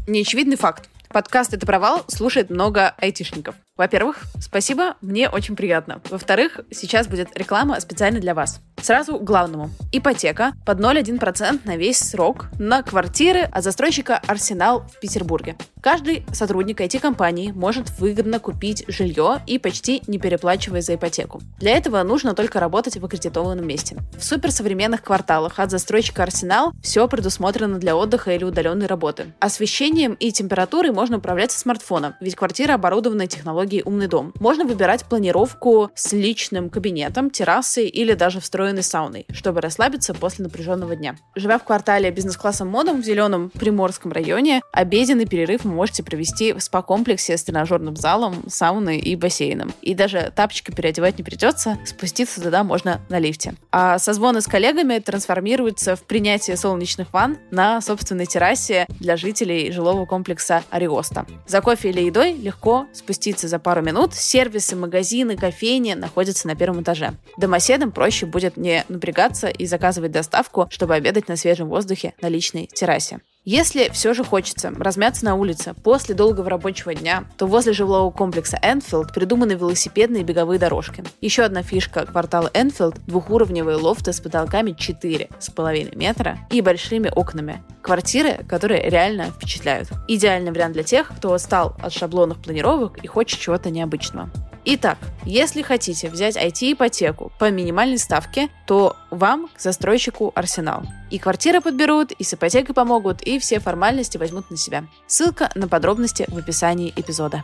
Неочевидный 0.09 0.57
факт. 0.57 0.91
Подкаст 1.11 1.55
«Это 1.55 1.65
провал» 1.65 2.05
слушает 2.09 2.51
много 2.51 2.93
айтишников. 2.99 3.55
Во-первых, 3.83 4.23
спасибо, 4.39 4.95
мне 5.01 5.29
очень 5.29 5.57
приятно. 5.57 6.01
Во-вторых, 6.09 6.61
сейчас 6.71 7.09
будет 7.09 7.37
реклама 7.37 7.81
специально 7.81 8.21
для 8.21 8.33
вас. 8.33 8.61
Сразу 8.81 9.19
к 9.19 9.25
главному. 9.25 9.71
Ипотека 9.91 10.53
под 10.65 10.79
0,1% 10.79 11.63
на 11.65 11.77
весь 11.77 11.99
срок 11.99 12.47
на 12.61 12.85
квартиры 12.85 13.41
от 13.41 13.65
застройщика 13.65 14.21
«Арсенал» 14.29 14.87
в 14.87 15.01
Петербурге. 15.01 15.57
Каждый 15.81 16.25
сотрудник 16.33 16.81
IT-компании 16.81 17.51
может 17.51 17.91
выгодно 17.99 18.39
купить 18.39 18.85
жилье 18.87 19.41
и 19.49 19.59
почти 19.59 20.01
не 20.07 20.19
переплачивая 20.19 20.81
за 20.81 20.95
ипотеку. 20.95 21.41
Для 21.59 21.77
этого 21.77 22.01
нужно 22.05 22.35
только 22.35 22.61
работать 22.61 22.97
в 22.97 23.05
аккредитованном 23.05 23.67
месте. 23.67 23.97
В 24.17 24.25
суперсовременных 24.25 25.03
кварталах 25.03 25.59
от 25.59 25.73
застройщика 25.73 26.23
«Арсенал» 26.23 26.73
все 26.83 27.09
предусмотрено 27.09 27.79
для 27.79 27.97
отдыха 27.97 28.33
или 28.33 28.45
удаленной 28.45 28.87
работы. 28.87 29.33
Освещением 29.41 30.15
и 30.15 30.31
температурой 30.31 30.93
можно 30.93 31.19
управлять 31.19 31.51
со 31.51 31.59
смартфона, 31.59 32.17
ведь 32.21 32.37
квартира 32.37 32.75
оборудована 32.75 33.27
технологией 33.27 33.72
«Умный 33.81 34.09
дом». 34.09 34.35
Можно 34.41 34.65
выбирать 34.65 35.05
планировку 35.07 35.91
с 35.95 36.13
личным 36.13 36.69
кабинетом, 36.69 37.31
террасой 37.31 37.87
или 37.87 38.13
даже 38.13 38.41
встроенной 38.41 38.83
сауной, 38.83 39.27
чтобы 39.33 39.61
расслабиться 39.61 40.13
после 40.13 40.45
напряженного 40.45 40.97
дня. 40.97 41.17
Живя 41.35 41.59
в 41.59 41.65
квартале 41.65 42.11
бизнес-классом 42.11 42.69
модом 42.69 43.01
в 43.01 43.05
зеленом 43.05 43.51
Приморском 43.51 44.13
районе, 44.13 44.61
обеденный 44.73 45.27
перерыв 45.27 45.65
вы 45.65 45.71
можете 45.71 46.03
провести 46.03 46.53
в 46.53 46.61
спа-комплексе 46.61 47.37
с 47.37 47.45
тренажерным 47.45 47.97
залом, 47.97 48.45
сауной 48.49 48.99
и 48.99 49.17
бассейном. 49.17 49.73
И 49.81 49.95
даже 49.95 50.33
тапочки 50.35 50.71
переодевать 50.71 51.19
не 51.19 51.25
придется, 51.25 51.79
спуститься 51.87 52.43
туда 52.43 52.65
можно 52.65 53.01
на 53.09 53.19
лифте. 53.19 53.55
А 53.71 53.99
созвоны 53.99 54.41
с 54.41 54.47
коллегами 54.47 54.99
трансформируются 54.99 55.97
в 55.97 56.03
принятие 56.03 56.57
солнечных 56.57 57.13
ванн 57.13 57.39
на 57.51 57.81
собственной 57.81 58.27
террасе 58.27 58.87
для 59.01 59.17
жителей 59.17 59.71
жилого 59.71 60.07
комплекса 60.07 60.65
Ариоста. 60.71 61.27
За 61.47 61.61
кофе 61.61 61.91
или 61.91 62.01
едой 62.01 62.33
легко 62.33 62.87
спуститься 62.93 63.49
за 63.53 63.59
пару 63.59 63.83
минут. 63.83 64.15
Сервисы, 64.15 64.75
магазины, 64.77 65.37
кофейни 65.37 65.93
находятся 65.93 66.49
на 66.49 66.57
первом 66.57 66.83
этаже. 66.83 67.13
Домоседам 67.37 67.93
проще 67.93 68.25
будет 68.25 68.57
не 68.57 68.83
напрягаться 68.89 69.49
и 69.49 69.67
заказывать 69.67 70.11
доставку, 70.11 70.67
чтобы 70.71 70.95
обедать 70.95 71.29
на 71.29 71.37
свежем 71.37 71.69
воздухе 71.69 72.15
на 72.23 72.29
личной 72.29 72.67
террасе. 72.67 73.21
Если 73.45 73.89
все 73.93 74.15
же 74.15 74.23
хочется 74.23 74.71
размяться 74.71 75.25
на 75.25 75.35
улице 75.35 75.75
после 75.83 76.15
долгого 76.15 76.49
рабочего 76.49 76.95
дня, 76.95 77.25
то 77.37 77.47
возле 77.47 77.73
жилого 77.73 78.13
комплекса 78.13 78.57
Энфилд 78.63 79.13
придуманы 79.13 79.55
велосипедные 79.55 80.23
беговые 80.23 80.61
дорожки. 80.61 81.03
Еще 81.21 81.43
одна 81.43 81.65
фишка 81.65 82.07
квартала 82.07 82.53
Энфилд– 82.55 83.05
двухуровневые 83.09 83.79
лофты 83.79 84.13
с 84.13 84.21
потолками 84.21 84.71
4,5 84.71 85.97
метра 85.97 86.39
и 86.53 86.61
большими 86.61 87.11
окнами. 87.13 87.65
Квартиры, 87.83 88.45
которые 88.49 88.89
реально 88.89 89.33
впечатляют. 89.33 89.89
Идеальный 90.07 90.53
вариант 90.53 90.75
для 90.75 90.85
тех, 90.85 91.09
кто 91.09 91.35
устал 91.35 91.75
от 91.83 91.93
шаблонных 91.93 92.41
планировок 92.41 92.99
и 92.99 93.09
хочет 93.09 93.41
чего-то 93.41 93.71
необычного. 93.71 94.31
Итак, 94.65 94.99
если 95.25 95.61
хотите 95.63 96.09
взять 96.09 96.37
IT-ипотеку 96.37 97.33
по 97.41 97.51
минимальной 97.51 97.99
ставке, 97.99 98.49
то 98.65 98.97
вам 99.11 99.49
к 99.49 99.61
застройщику 99.61 100.31
Арсенал. 100.37 100.85
И 101.11 101.19
квартиры 101.19 101.61
подберут, 101.61 102.13
и 102.13 102.23
с 102.23 102.35
ипотекой 102.35 102.73
помогут, 102.73 103.23
и 103.23 103.41
все 103.41 103.59
формальности 103.59 104.19
возьмут 104.19 104.51
на 104.53 104.57
себя. 104.57 104.85
Ссылка 105.09 105.51
на 105.57 105.67
подробности 105.67 106.27
в 106.29 106.39
описании 106.39 106.93
эпизода. 106.95 107.43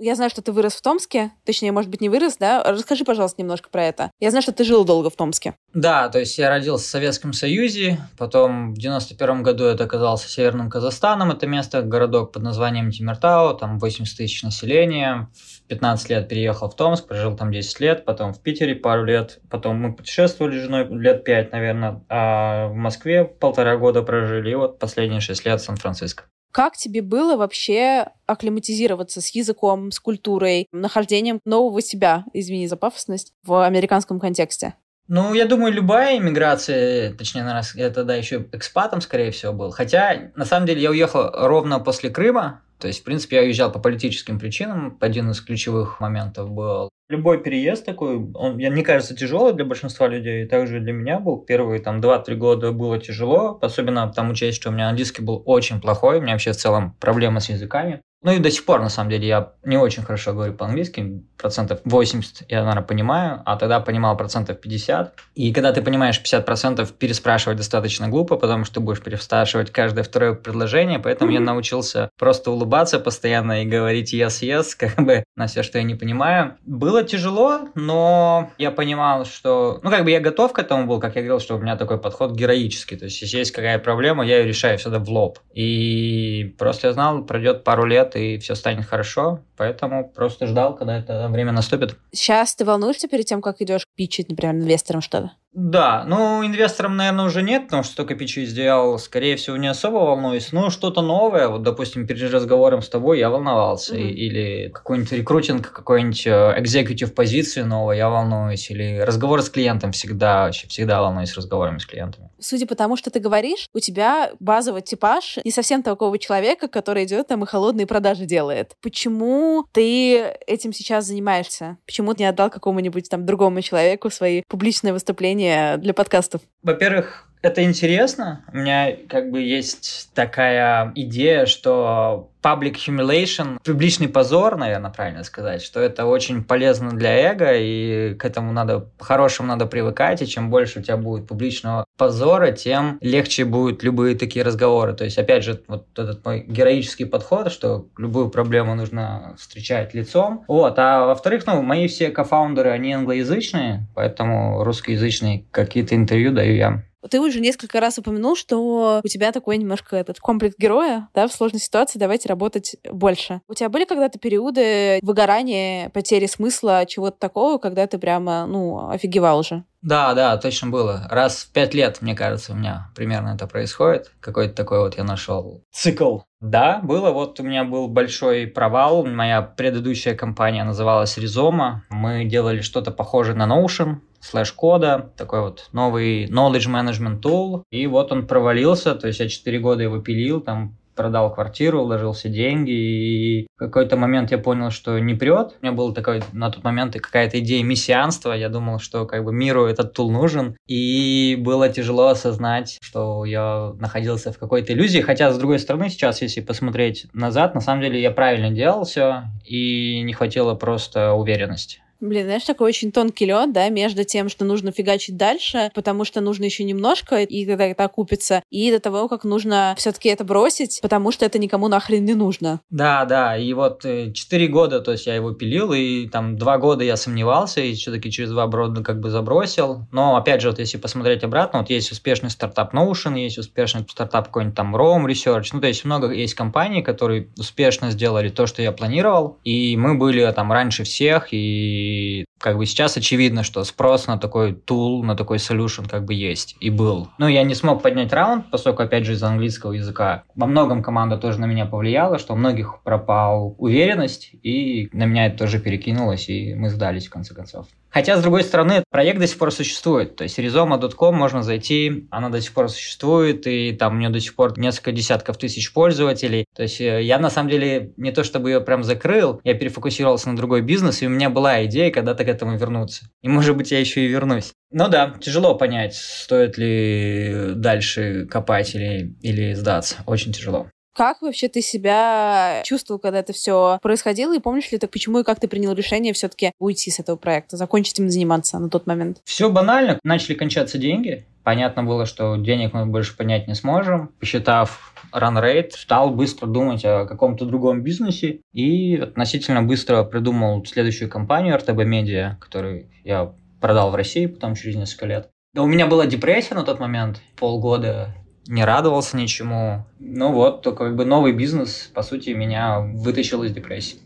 Я 0.00 0.16
знаю, 0.16 0.28
что 0.28 0.42
ты 0.42 0.50
вырос 0.50 0.74
в 0.74 0.82
Томске. 0.82 1.30
Точнее, 1.44 1.70
может 1.70 1.88
быть, 1.88 2.00
не 2.00 2.08
вырос, 2.08 2.36
да? 2.38 2.62
Расскажи, 2.64 3.04
пожалуйста, 3.04 3.40
немножко 3.40 3.70
про 3.70 3.84
это. 3.84 4.10
Я 4.18 4.30
знаю, 4.30 4.42
что 4.42 4.52
ты 4.52 4.64
жил 4.64 4.84
долго 4.84 5.08
в 5.08 5.14
Томске. 5.14 5.54
Да, 5.72 6.08
то 6.08 6.18
есть 6.18 6.36
я 6.36 6.50
родился 6.50 6.84
в 6.84 6.90
Советском 6.90 7.32
Союзе, 7.32 7.98
потом 8.18 8.74
в 8.74 8.78
91 8.78 9.42
году 9.44 9.64
это 9.64 9.84
оказался 9.84 10.28
Северным 10.28 10.68
Казахстаном, 10.68 11.30
это 11.30 11.46
место, 11.46 11.82
городок 11.82 12.32
под 12.32 12.42
названием 12.42 12.90
Тимиртау, 12.90 13.56
там 13.56 13.78
80 13.78 14.16
тысяч 14.16 14.42
населения. 14.42 15.28
В 15.32 15.68
15 15.68 16.10
лет 16.10 16.28
переехал 16.28 16.68
в 16.68 16.76
Томск, 16.76 17.06
прожил 17.06 17.36
там 17.36 17.52
10 17.52 17.80
лет, 17.80 18.04
потом 18.04 18.34
в 18.34 18.42
Питере 18.42 18.74
пару 18.74 19.04
лет, 19.04 19.40
потом 19.48 19.76
мы 19.76 19.94
путешествовали 19.94 20.58
с 20.58 20.62
женой 20.62 20.86
лет 20.90 21.24
5, 21.24 21.52
наверное, 21.52 22.04
а 22.08 22.66
в 22.68 22.74
Москве 22.74 23.24
полтора 23.24 23.76
года 23.76 24.02
прожили, 24.02 24.50
и 24.50 24.54
вот 24.54 24.78
последние 24.78 25.20
6 25.20 25.44
лет 25.44 25.60
в 25.60 25.64
Сан-Франциско. 25.64 26.24
Как 26.54 26.76
тебе 26.76 27.02
было 27.02 27.36
вообще 27.36 28.06
акклиматизироваться 28.26 29.20
с 29.20 29.34
языком, 29.34 29.90
с 29.90 29.98
культурой, 29.98 30.68
нахождением 30.70 31.40
нового 31.44 31.82
себя, 31.82 32.24
извини 32.32 32.68
за 32.68 32.76
пафосность, 32.76 33.32
в 33.42 33.66
американском 33.66 34.20
контексте? 34.20 34.74
Ну, 35.08 35.34
я 35.34 35.46
думаю, 35.46 35.72
любая 35.72 36.16
иммиграция, 36.16 37.12
точнее, 37.12 37.42
наверное, 37.42 37.64
я 37.74 37.90
тогда 37.90 38.14
еще 38.14 38.46
экспатом, 38.52 39.00
скорее 39.00 39.32
всего, 39.32 39.52
был. 39.52 39.72
Хотя, 39.72 40.30
на 40.36 40.44
самом 40.44 40.66
деле, 40.66 40.80
я 40.80 40.90
уехал 40.90 41.28
ровно 41.32 41.80
после 41.80 42.08
Крыма, 42.08 42.62
то 42.78 42.86
есть, 42.86 43.00
в 43.00 43.02
принципе, 43.02 43.36
я 43.36 43.42
уезжал 43.42 43.72
по 43.72 43.80
политическим 43.80 44.38
причинам. 44.38 44.96
Один 45.00 45.32
из 45.32 45.40
ключевых 45.40 45.98
моментов 45.98 46.50
был. 46.50 46.88
Любой 47.10 47.42
переезд 47.42 47.84
такой, 47.84 48.16
он, 48.32 48.54
мне 48.54 48.82
кажется, 48.82 49.14
тяжелый 49.14 49.52
для 49.52 49.66
большинства 49.66 50.08
людей, 50.08 50.44
и 50.44 50.48
также 50.48 50.80
для 50.80 50.92
меня 50.94 51.20
был. 51.20 51.36
Первые 51.38 51.80
там 51.82 52.00
2-3 52.00 52.34
года 52.34 52.72
было 52.72 52.98
тяжело, 52.98 53.58
особенно 53.60 54.10
там 54.10 54.30
учесть, 54.30 54.56
что 54.58 54.70
у 54.70 54.72
меня 54.72 54.88
английский 54.88 55.22
был 55.22 55.42
очень 55.44 55.82
плохой, 55.82 56.18
у 56.18 56.22
меня 56.22 56.32
вообще 56.32 56.52
в 56.52 56.56
целом 56.56 56.96
проблемы 57.00 57.40
с 57.42 57.50
языками. 57.50 58.00
Ну 58.24 58.32
и 58.32 58.38
до 58.38 58.50
сих 58.50 58.64
пор, 58.64 58.80
на 58.80 58.88
самом 58.88 59.10
деле, 59.10 59.28
я 59.28 59.52
не 59.64 59.76
очень 59.76 60.02
хорошо 60.02 60.32
говорю 60.32 60.54
по-английски, 60.54 61.22
процентов 61.36 61.80
80 61.84 62.46
я, 62.48 62.60
наверное, 62.60 62.82
понимаю, 62.82 63.42
а 63.44 63.56
тогда 63.56 63.80
понимал 63.80 64.16
процентов 64.16 64.62
50. 64.62 65.12
И 65.34 65.52
когда 65.52 65.72
ты 65.72 65.82
понимаешь 65.82 66.18
50 66.18 66.46
процентов, 66.46 66.92
переспрашивать 66.94 67.58
достаточно 67.58 68.08
глупо, 68.08 68.36
потому 68.36 68.64
что 68.64 68.76
ты 68.76 68.80
будешь 68.80 69.02
переспрашивать 69.02 69.70
каждое 69.70 70.04
второе 70.04 70.32
предложение, 70.32 70.98
поэтому 70.98 71.32
я 71.32 71.40
научился 71.40 72.08
просто 72.18 72.50
улыбаться 72.50 72.98
постоянно 72.98 73.62
и 73.62 73.66
говорить 73.66 74.14
yes, 74.14 74.40
yes, 74.40 74.68
как 74.78 75.04
бы 75.04 75.24
на 75.36 75.46
все, 75.46 75.62
что 75.62 75.76
я 75.76 75.84
не 75.84 75.94
понимаю. 75.94 76.56
Было 76.64 77.02
тяжело, 77.02 77.68
но 77.74 78.50
я 78.56 78.70
понимал, 78.70 79.26
что, 79.26 79.80
ну, 79.82 79.90
как 79.90 80.04
бы 80.04 80.10
я 80.10 80.20
готов 80.20 80.54
к 80.54 80.58
этому 80.58 80.86
был, 80.86 80.98
как 80.98 81.16
я 81.16 81.20
говорил, 81.20 81.40
что 81.40 81.56
у 81.56 81.58
меня 81.58 81.76
такой 81.76 81.98
подход 81.98 82.32
героический, 82.32 82.96
то 82.96 83.04
есть 83.04 83.20
если 83.20 83.36
есть 83.36 83.52
какая 83.52 83.78
проблема, 83.78 84.24
я 84.24 84.38
ее 84.38 84.46
решаю 84.46 84.78
всегда 84.78 84.98
в 84.98 85.10
лоб. 85.10 85.40
И 85.52 86.54
просто 86.58 86.86
я 86.86 86.94
знал, 86.94 87.22
пройдет 87.22 87.64
пару 87.64 87.84
лет, 87.84 88.13
и 88.18 88.38
все 88.38 88.54
станет 88.54 88.86
хорошо. 88.86 89.42
Поэтому 89.56 90.08
просто 90.08 90.46
ждал, 90.46 90.74
когда 90.76 90.98
это 90.98 91.28
время 91.28 91.52
наступит. 91.52 91.96
Сейчас 92.12 92.54
ты 92.54 92.64
волнуешься 92.64 93.08
перед 93.08 93.26
тем, 93.26 93.40
как 93.40 93.60
идешь 93.60 93.86
питчить, 93.94 94.28
например, 94.28 94.54
инвесторам 94.56 95.00
что-то? 95.00 95.32
Да, 95.52 96.02
ну, 96.04 96.44
инвесторам, 96.44 96.96
наверное, 96.96 97.26
уже 97.26 97.40
нет, 97.40 97.66
потому 97.66 97.84
что 97.84 97.98
только 97.98 98.16
пичу 98.16 98.40
сделал, 98.40 98.98
скорее 98.98 99.36
всего, 99.36 99.56
не 99.56 99.68
особо 99.68 99.98
волнуюсь. 99.98 100.50
Ну, 100.50 100.68
что-то 100.68 101.00
новое, 101.00 101.46
вот, 101.46 101.62
допустим, 101.62 102.08
перед 102.08 102.32
разговором 102.32 102.82
с 102.82 102.88
тобой 102.88 103.20
я 103.20 103.30
волновался, 103.30 103.94
mm-hmm. 103.94 104.10
или 104.10 104.68
какой-нибудь 104.70 105.12
рекрутинг, 105.12 105.70
какой-нибудь 105.70 106.26
экзекутив 106.26 107.14
позиции 107.14 107.62
новой 107.62 107.98
я 107.98 108.08
волнуюсь, 108.08 108.68
или 108.68 108.98
разговор 108.98 109.42
с 109.42 109.48
клиентом 109.48 109.92
всегда, 109.92 110.46
вообще 110.46 110.66
всегда 110.66 111.00
волнуюсь 111.00 111.36
разговорами 111.36 111.78
с 111.78 111.86
клиентами. 111.86 112.30
Судя 112.40 112.66
по 112.66 112.74
тому, 112.74 112.96
что 112.96 113.10
ты 113.10 113.20
говоришь, 113.20 113.68
у 113.72 113.78
тебя 113.78 114.32
базовый 114.40 114.82
типаж 114.82 115.38
не 115.44 115.52
совсем 115.52 115.84
такого 115.84 116.18
человека, 116.18 116.66
который 116.66 117.04
идет 117.04 117.28
там 117.28 117.44
и 117.44 117.46
холодные 117.46 117.86
продажи 117.86 118.24
делает. 118.24 118.74
Почему 118.82 119.43
ты 119.72 120.34
этим 120.46 120.72
сейчас 120.72 121.06
занимаешься? 121.06 121.78
Почему 121.86 122.14
ты 122.14 122.22
не 122.22 122.28
отдал 122.28 122.50
какому-нибудь 122.50 123.08
там 123.08 123.26
другому 123.26 123.60
человеку 123.62 124.10
свои 124.10 124.42
публичные 124.48 124.92
выступления 124.92 125.76
для 125.76 125.94
подкастов? 125.94 126.40
Во-первых, 126.62 127.28
это 127.44 127.62
интересно. 127.62 128.44
У 128.52 128.56
меня 128.56 128.96
как 129.08 129.30
бы 129.30 129.40
есть 129.40 130.10
такая 130.14 130.92
идея, 130.94 131.46
что 131.46 132.30
public 132.44 132.74
humiliation, 132.86 133.58
публичный 133.64 134.08
позор, 134.08 134.56
наверное, 134.56 134.90
правильно 134.90 135.24
сказать, 135.24 135.62
что 135.62 135.80
это 135.80 136.04
очень 136.04 136.44
полезно 136.44 136.90
для 136.90 137.32
эго, 137.32 137.52
и 137.54 138.14
к 138.14 138.24
этому 138.24 138.52
надо, 138.52 138.90
хорошему 138.98 139.48
надо 139.48 139.64
привыкать, 139.64 140.20
и 140.20 140.26
чем 140.26 140.50
больше 140.50 140.80
у 140.80 140.82
тебя 140.82 140.98
будет 140.98 141.26
публичного 141.26 141.86
позора, 141.96 142.52
тем 142.52 142.98
легче 143.00 143.46
будут 143.46 143.82
любые 143.82 144.14
такие 144.14 144.44
разговоры. 144.44 144.92
То 144.92 145.04
есть, 145.04 145.16
опять 145.16 145.42
же, 145.42 145.62
вот 145.68 145.86
этот 145.98 146.24
мой 146.24 146.44
героический 146.46 147.06
подход, 147.06 147.50
что 147.50 147.86
любую 147.96 148.28
проблему 148.28 148.74
нужно 148.74 149.34
встречать 149.38 149.94
лицом. 149.94 150.44
Вот, 150.46 150.78
а 150.78 151.06
во-вторых, 151.06 151.46
ну, 151.46 151.62
мои 151.62 151.88
все 151.88 152.10
кофаундеры, 152.10 152.70
они 152.70 152.92
англоязычные, 152.92 153.86
поэтому 153.94 154.64
русскоязычные 154.64 155.46
какие-то 155.50 155.94
интервью 155.94 156.32
даю 156.32 156.54
я. 156.54 156.82
Ты 157.10 157.20
уже 157.20 157.40
несколько 157.40 157.80
раз 157.80 157.98
упомянул, 157.98 158.36
что 158.36 159.00
у 159.02 159.08
тебя 159.08 159.32
такой 159.32 159.58
немножко 159.58 159.96
этот 159.96 160.20
комплекс 160.20 160.54
героя, 160.58 161.08
да, 161.14 161.28
в 161.28 161.32
сложной 161.32 161.60
ситуации 161.60 161.98
давайте 161.98 162.28
работать 162.28 162.76
больше. 162.90 163.40
У 163.48 163.54
тебя 163.54 163.68
были 163.68 163.84
когда-то 163.84 164.18
периоды 164.18 164.98
выгорания, 165.02 165.90
потери 165.90 166.26
смысла, 166.26 166.84
чего-то 166.86 167.18
такого, 167.18 167.58
когда 167.58 167.86
ты 167.86 167.98
прямо, 167.98 168.46
ну, 168.46 168.88
офигевал 168.90 169.40
уже? 169.40 169.64
Да, 169.84 170.14
да, 170.14 170.38
точно 170.38 170.70
было. 170.70 171.06
Раз 171.10 171.42
в 171.42 171.52
пять 171.52 171.74
лет, 171.74 172.00
мне 172.00 172.14
кажется, 172.14 172.52
у 172.52 172.56
меня 172.56 172.88
примерно 172.96 173.34
это 173.34 173.46
происходит. 173.46 174.12
Какой-то 174.20 174.54
такой 174.54 174.78
вот 174.78 174.96
я 174.96 175.04
нашел 175.04 175.62
цикл. 175.72 176.20
Да, 176.40 176.80
было. 176.82 177.10
Вот 177.10 177.38
у 177.38 177.42
меня 177.42 177.64
был 177.64 177.88
большой 177.88 178.46
провал. 178.46 179.04
Моя 179.04 179.42
предыдущая 179.42 180.14
компания 180.14 180.64
называлась 180.64 181.18
Ризома. 181.18 181.84
Мы 181.90 182.24
делали 182.24 182.62
что-то 182.62 182.92
похожее 182.92 183.36
на 183.36 183.46
Notion, 183.46 183.96
слэш-кода, 184.24 185.12
такой 185.16 185.42
вот 185.42 185.68
новый 185.72 186.26
knowledge 186.26 186.68
management 186.68 187.20
tool. 187.20 187.62
И 187.70 187.86
вот 187.86 188.10
он 188.12 188.26
провалился, 188.26 188.94
то 188.94 189.06
есть 189.06 189.20
я 189.20 189.28
4 189.28 189.58
года 189.58 189.82
его 189.82 189.98
пилил, 189.98 190.40
там 190.40 190.76
продал 190.94 191.34
квартиру, 191.34 191.82
вложился 191.82 192.28
деньги, 192.28 192.70
и 192.70 193.46
в 193.56 193.58
какой-то 193.58 193.96
момент 193.96 194.30
я 194.30 194.38
понял, 194.38 194.70
что 194.70 194.98
не 194.98 195.14
прет. 195.14 195.56
У 195.60 195.66
меня 195.66 195.72
был 195.72 195.92
такой 195.92 196.22
на 196.32 196.50
тот 196.50 196.62
момент 196.62 196.94
какая-то 196.94 197.40
идея 197.40 197.64
мессианства, 197.64 198.32
я 198.32 198.48
думал, 198.48 198.78
что 198.78 199.04
как 199.04 199.24
бы 199.24 199.32
миру 199.32 199.66
этот 199.66 199.92
тул 199.92 200.10
нужен, 200.12 200.56
и 200.66 201.36
было 201.38 201.68
тяжело 201.68 202.08
осознать, 202.08 202.78
что 202.80 203.24
я 203.24 203.72
находился 203.78 204.32
в 204.32 204.38
какой-то 204.38 204.72
иллюзии, 204.72 205.00
хотя, 205.00 205.32
с 205.32 205.38
другой 205.38 205.58
стороны, 205.58 205.88
сейчас, 205.88 206.22
если 206.22 206.40
посмотреть 206.40 207.06
назад, 207.12 207.54
на 207.54 207.60
самом 207.60 207.82
деле 207.82 208.00
я 208.00 208.10
правильно 208.10 208.50
делал 208.50 208.84
все, 208.84 209.24
и 209.44 210.00
не 210.02 210.12
хватило 210.12 210.54
просто 210.54 211.12
уверенности. 211.12 211.80
Блин, 212.00 212.24
знаешь, 212.24 212.44
такой 212.44 212.68
очень 212.68 212.92
тонкий 212.92 213.26
лед, 213.26 213.52
да, 213.52 213.68
между 213.68 214.04
тем, 214.04 214.28
что 214.28 214.44
нужно 214.44 214.72
фигачить 214.72 215.16
дальше, 215.16 215.70
потому 215.74 216.04
что 216.04 216.20
нужно 216.20 216.44
еще 216.44 216.64
немножко, 216.64 217.22
и 217.22 217.46
тогда 217.46 217.66
это 217.66 217.84
окупится, 217.84 218.42
и 218.50 218.70
до 218.70 218.80
того, 218.80 219.08
как 219.08 219.24
нужно 219.24 219.74
все-таки 219.78 220.08
это 220.08 220.24
бросить, 220.24 220.80
потому 220.82 221.12
что 221.12 221.24
это 221.24 221.38
никому 221.38 221.68
нахрен 221.68 222.04
не 222.04 222.14
нужно. 222.14 222.60
Да, 222.70 223.04
да, 223.04 223.36
и 223.36 223.52
вот 223.52 223.84
э, 223.84 224.12
четыре 224.12 224.48
года, 224.48 224.80
то 224.80 224.92
есть 224.92 225.06
я 225.06 225.14
его 225.14 225.32
пилил, 225.32 225.72
и 225.72 226.08
там 226.08 226.36
два 226.36 226.58
года 226.58 226.84
я 226.84 226.96
сомневался, 226.96 227.60
и 227.60 227.74
все-таки 227.74 228.10
через 228.10 228.30
два 228.30 228.46
года 228.46 228.82
как 228.82 229.00
бы 229.00 229.10
забросил. 229.10 229.86
Но, 229.92 230.16
опять 230.16 230.40
же, 230.40 230.50
вот 230.50 230.58
если 230.58 230.78
посмотреть 230.78 231.24
обратно, 231.24 231.60
вот 231.60 231.70
есть 231.70 231.92
успешный 231.92 232.30
стартап 232.30 232.74
Notion, 232.74 233.18
есть 233.18 233.38
успешный 233.38 233.86
стартап 233.88 234.26
какой-нибудь 234.26 234.56
там 234.56 234.76
Rome 234.76 235.06
Research, 235.06 235.50
ну, 235.52 235.60
то 235.60 235.66
есть 235.66 235.84
много 235.84 236.10
есть 236.10 236.34
компаний, 236.34 236.82
которые 236.82 237.28
успешно 237.38 237.90
сделали 237.90 238.28
то, 238.28 238.46
что 238.46 238.62
я 238.62 238.72
планировал, 238.72 239.38
и 239.44 239.76
мы 239.76 239.96
были 239.96 240.30
там 240.32 240.52
раньше 240.52 240.84
всех, 240.84 241.28
и 241.32 241.83
и 241.84 242.24
как 242.44 242.58
бы 242.58 242.66
сейчас 242.66 242.98
очевидно, 242.98 243.42
что 243.42 243.64
спрос 243.64 244.06
на 244.06 244.18
такой 244.18 244.52
тул, 244.52 245.02
на 245.02 245.16
такой 245.16 245.38
solution 245.38 245.88
как 245.88 246.04
бы 246.04 246.12
есть 246.12 246.56
и 246.60 246.68
был. 246.68 247.08
Ну, 247.16 247.26
я 247.26 247.42
не 247.42 247.54
смог 247.54 247.80
поднять 247.80 248.12
раунд, 248.12 248.50
поскольку, 248.50 248.82
опять 248.82 249.06
же, 249.06 249.14
из 249.14 249.22
английского 249.22 249.72
языка. 249.72 250.24
Во 250.34 250.46
многом 250.46 250.82
команда 250.82 251.16
тоже 251.16 251.40
на 251.40 251.46
меня 251.46 251.64
повлияла, 251.64 252.18
что 252.18 252.34
у 252.34 252.36
многих 252.36 252.82
пропал 252.84 253.54
уверенность, 253.56 254.32
и 254.42 254.90
на 254.92 255.06
меня 255.06 255.28
это 255.28 255.38
тоже 255.38 255.58
перекинулось, 255.58 256.28
и 256.28 256.54
мы 256.54 256.68
сдались 256.68 257.06
в 257.06 257.10
конце 257.10 257.32
концов. 257.32 257.66
Хотя, 257.94 258.16
с 258.16 258.22
другой 258.22 258.42
стороны, 258.42 258.82
проект 258.90 259.20
до 259.20 259.28
сих 259.28 259.38
пор 259.38 259.52
существует. 259.52 260.16
То 260.16 260.24
есть 260.24 260.36
Rizoma.com 260.36 261.14
можно 261.14 261.44
зайти, 261.44 262.08
она 262.10 262.28
до 262.28 262.40
сих 262.40 262.52
пор 262.52 262.68
существует, 262.68 263.46
и 263.46 263.70
там 263.70 263.94
у 263.94 263.98
нее 264.00 264.10
до 264.10 264.18
сих 264.18 264.34
пор 264.34 264.58
несколько 264.58 264.90
десятков 264.90 265.38
тысяч 265.38 265.72
пользователей. 265.72 266.44
То 266.56 266.64
есть 266.64 266.80
э, 266.80 267.04
я, 267.04 267.20
на 267.20 267.30
самом 267.30 267.50
деле, 267.50 267.92
не 267.96 268.10
то 268.10 268.24
чтобы 268.24 268.50
ее 268.50 268.60
прям 268.60 268.82
закрыл, 268.82 269.40
я 269.44 269.54
перефокусировался 269.54 270.28
на 270.28 270.36
другой 270.36 270.62
бизнес, 270.62 271.02
и 271.02 271.06
у 271.06 271.10
меня 271.10 271.30
была 271.30 271.64
идея 271.66 271.92
когда-то 271.92 272.24
этому 272.34 272.56
вернуться. 272.56 273.06
И, 273.22 273.28
может 273.28 273.56
быть, 273.56 273.70
я 273.70 273.80
еще 273.80 274.04
и 274.04 274.08
вернусь. 274.08 274.52
Ну 274.70 274.88
да, 274.88 275.14
тяжело 275.20 275.54
понять, 275.54 275.94
стоит 275.94 276.58
ли 276.58 277.52
дальше 277.54 278.26
копать 278.26 278.74
или, 278.74 279.16
или 279.22 279.54
сдаться. 279.54 280.02
Очень 280.06 280.32
тяжело. 280.32 280.68
Как 280.94 281.22
вообще 281.22 281.48
ты 281.48 281.60
себя 281.60 282.62
чувствовал, 282.64 283.00
когда 283.00 283.18
это 283.18 283.32
все 283.32 283.78
происходило? 283.82 284.36
И 284.36 284.38
помнишь 284.38 284.70
ли 284.70 284.78
ты, 284.78 284.86
почему 284.86 285.18
и 285.20 285.24
как 285.24 285.40
ты 285.40 285.48
принял 285.48 285.72
решение 285.72 286.12
все-таки 286.12 286.52
уйти 286.60 286.90
с 286.92 287.00
этого 287.00 287.16
проекта, 287.16 287.56
закончить 287.56 287.98
им 287.98 288.08
заниматься 288.08 288.60
на 288.60 288.70
тот 288.70 288.86
момент? 288.86 289.18
Все 289.24 289.50
банально. 289.50 289.98
Начали 290.04 290.34
кончаться 290.34 290.78
деньги. 290.78 291.26
Понятно 291.42 291.82
было, 291.82 292.06
что 292.06 292.36
денег 292.36 292.72
мы 292.72 292.86
больше 292.86 293.16
понять 293.16 293.48
не 293.48 293.54
сможем. 293.54 294.12
Посчитав 294.20 294.94
rate, 295.12 295.72
стал 295.72 296.10
быстро 296.10 296.46
думать 296.46 296.84
о 296.84 297.06
каком-то 297.06 297.44
другом 297.44 297.82
бизнесе 297.82 298.40
и 298.52 298.96
относительно 298.96 299.62
быстро 299.62 300.04
придумал 300.04 300.64
следующую 300.64 301.10
компанию 301.10 301.56
RTB 301.56 301.84
Media, 301.84 302.36
которую 302.38 302.88
я 303.02 303.32
продал 303.60 303.90
в 303.90 303.96
России 303.96 304.26
потом 304.26 304.54
через 304.54 304.76
несколько 304.76 305.06
лет. 305.06 305.30
Да, 305.54 305.62
у 305.62 305.66
меня 305.66 305.86
была 305.86 306.06
депрессия 306.06 306.54
на 306.54 306.62
тот 306.62 306.80
момент, 306.80 307.20
полгода 307.36 308.14
не 308.46 308.64
радовался 308.64 309.16
ничему. 309.16 309.84
Ну 309.98 310.32
вот, 310.32 310.62
то 310.62 310.72
как 310.72 310.96
бы 310.96 311.04
новый 311.04 311.32
бизнес, 311.32 311.90
по 311.94 312.02
сути, 312.02 312.30
меня 312.30 312.80
вытащил 312.80 313.42
из 313.42 313.52
депрессии. 313.52 313.98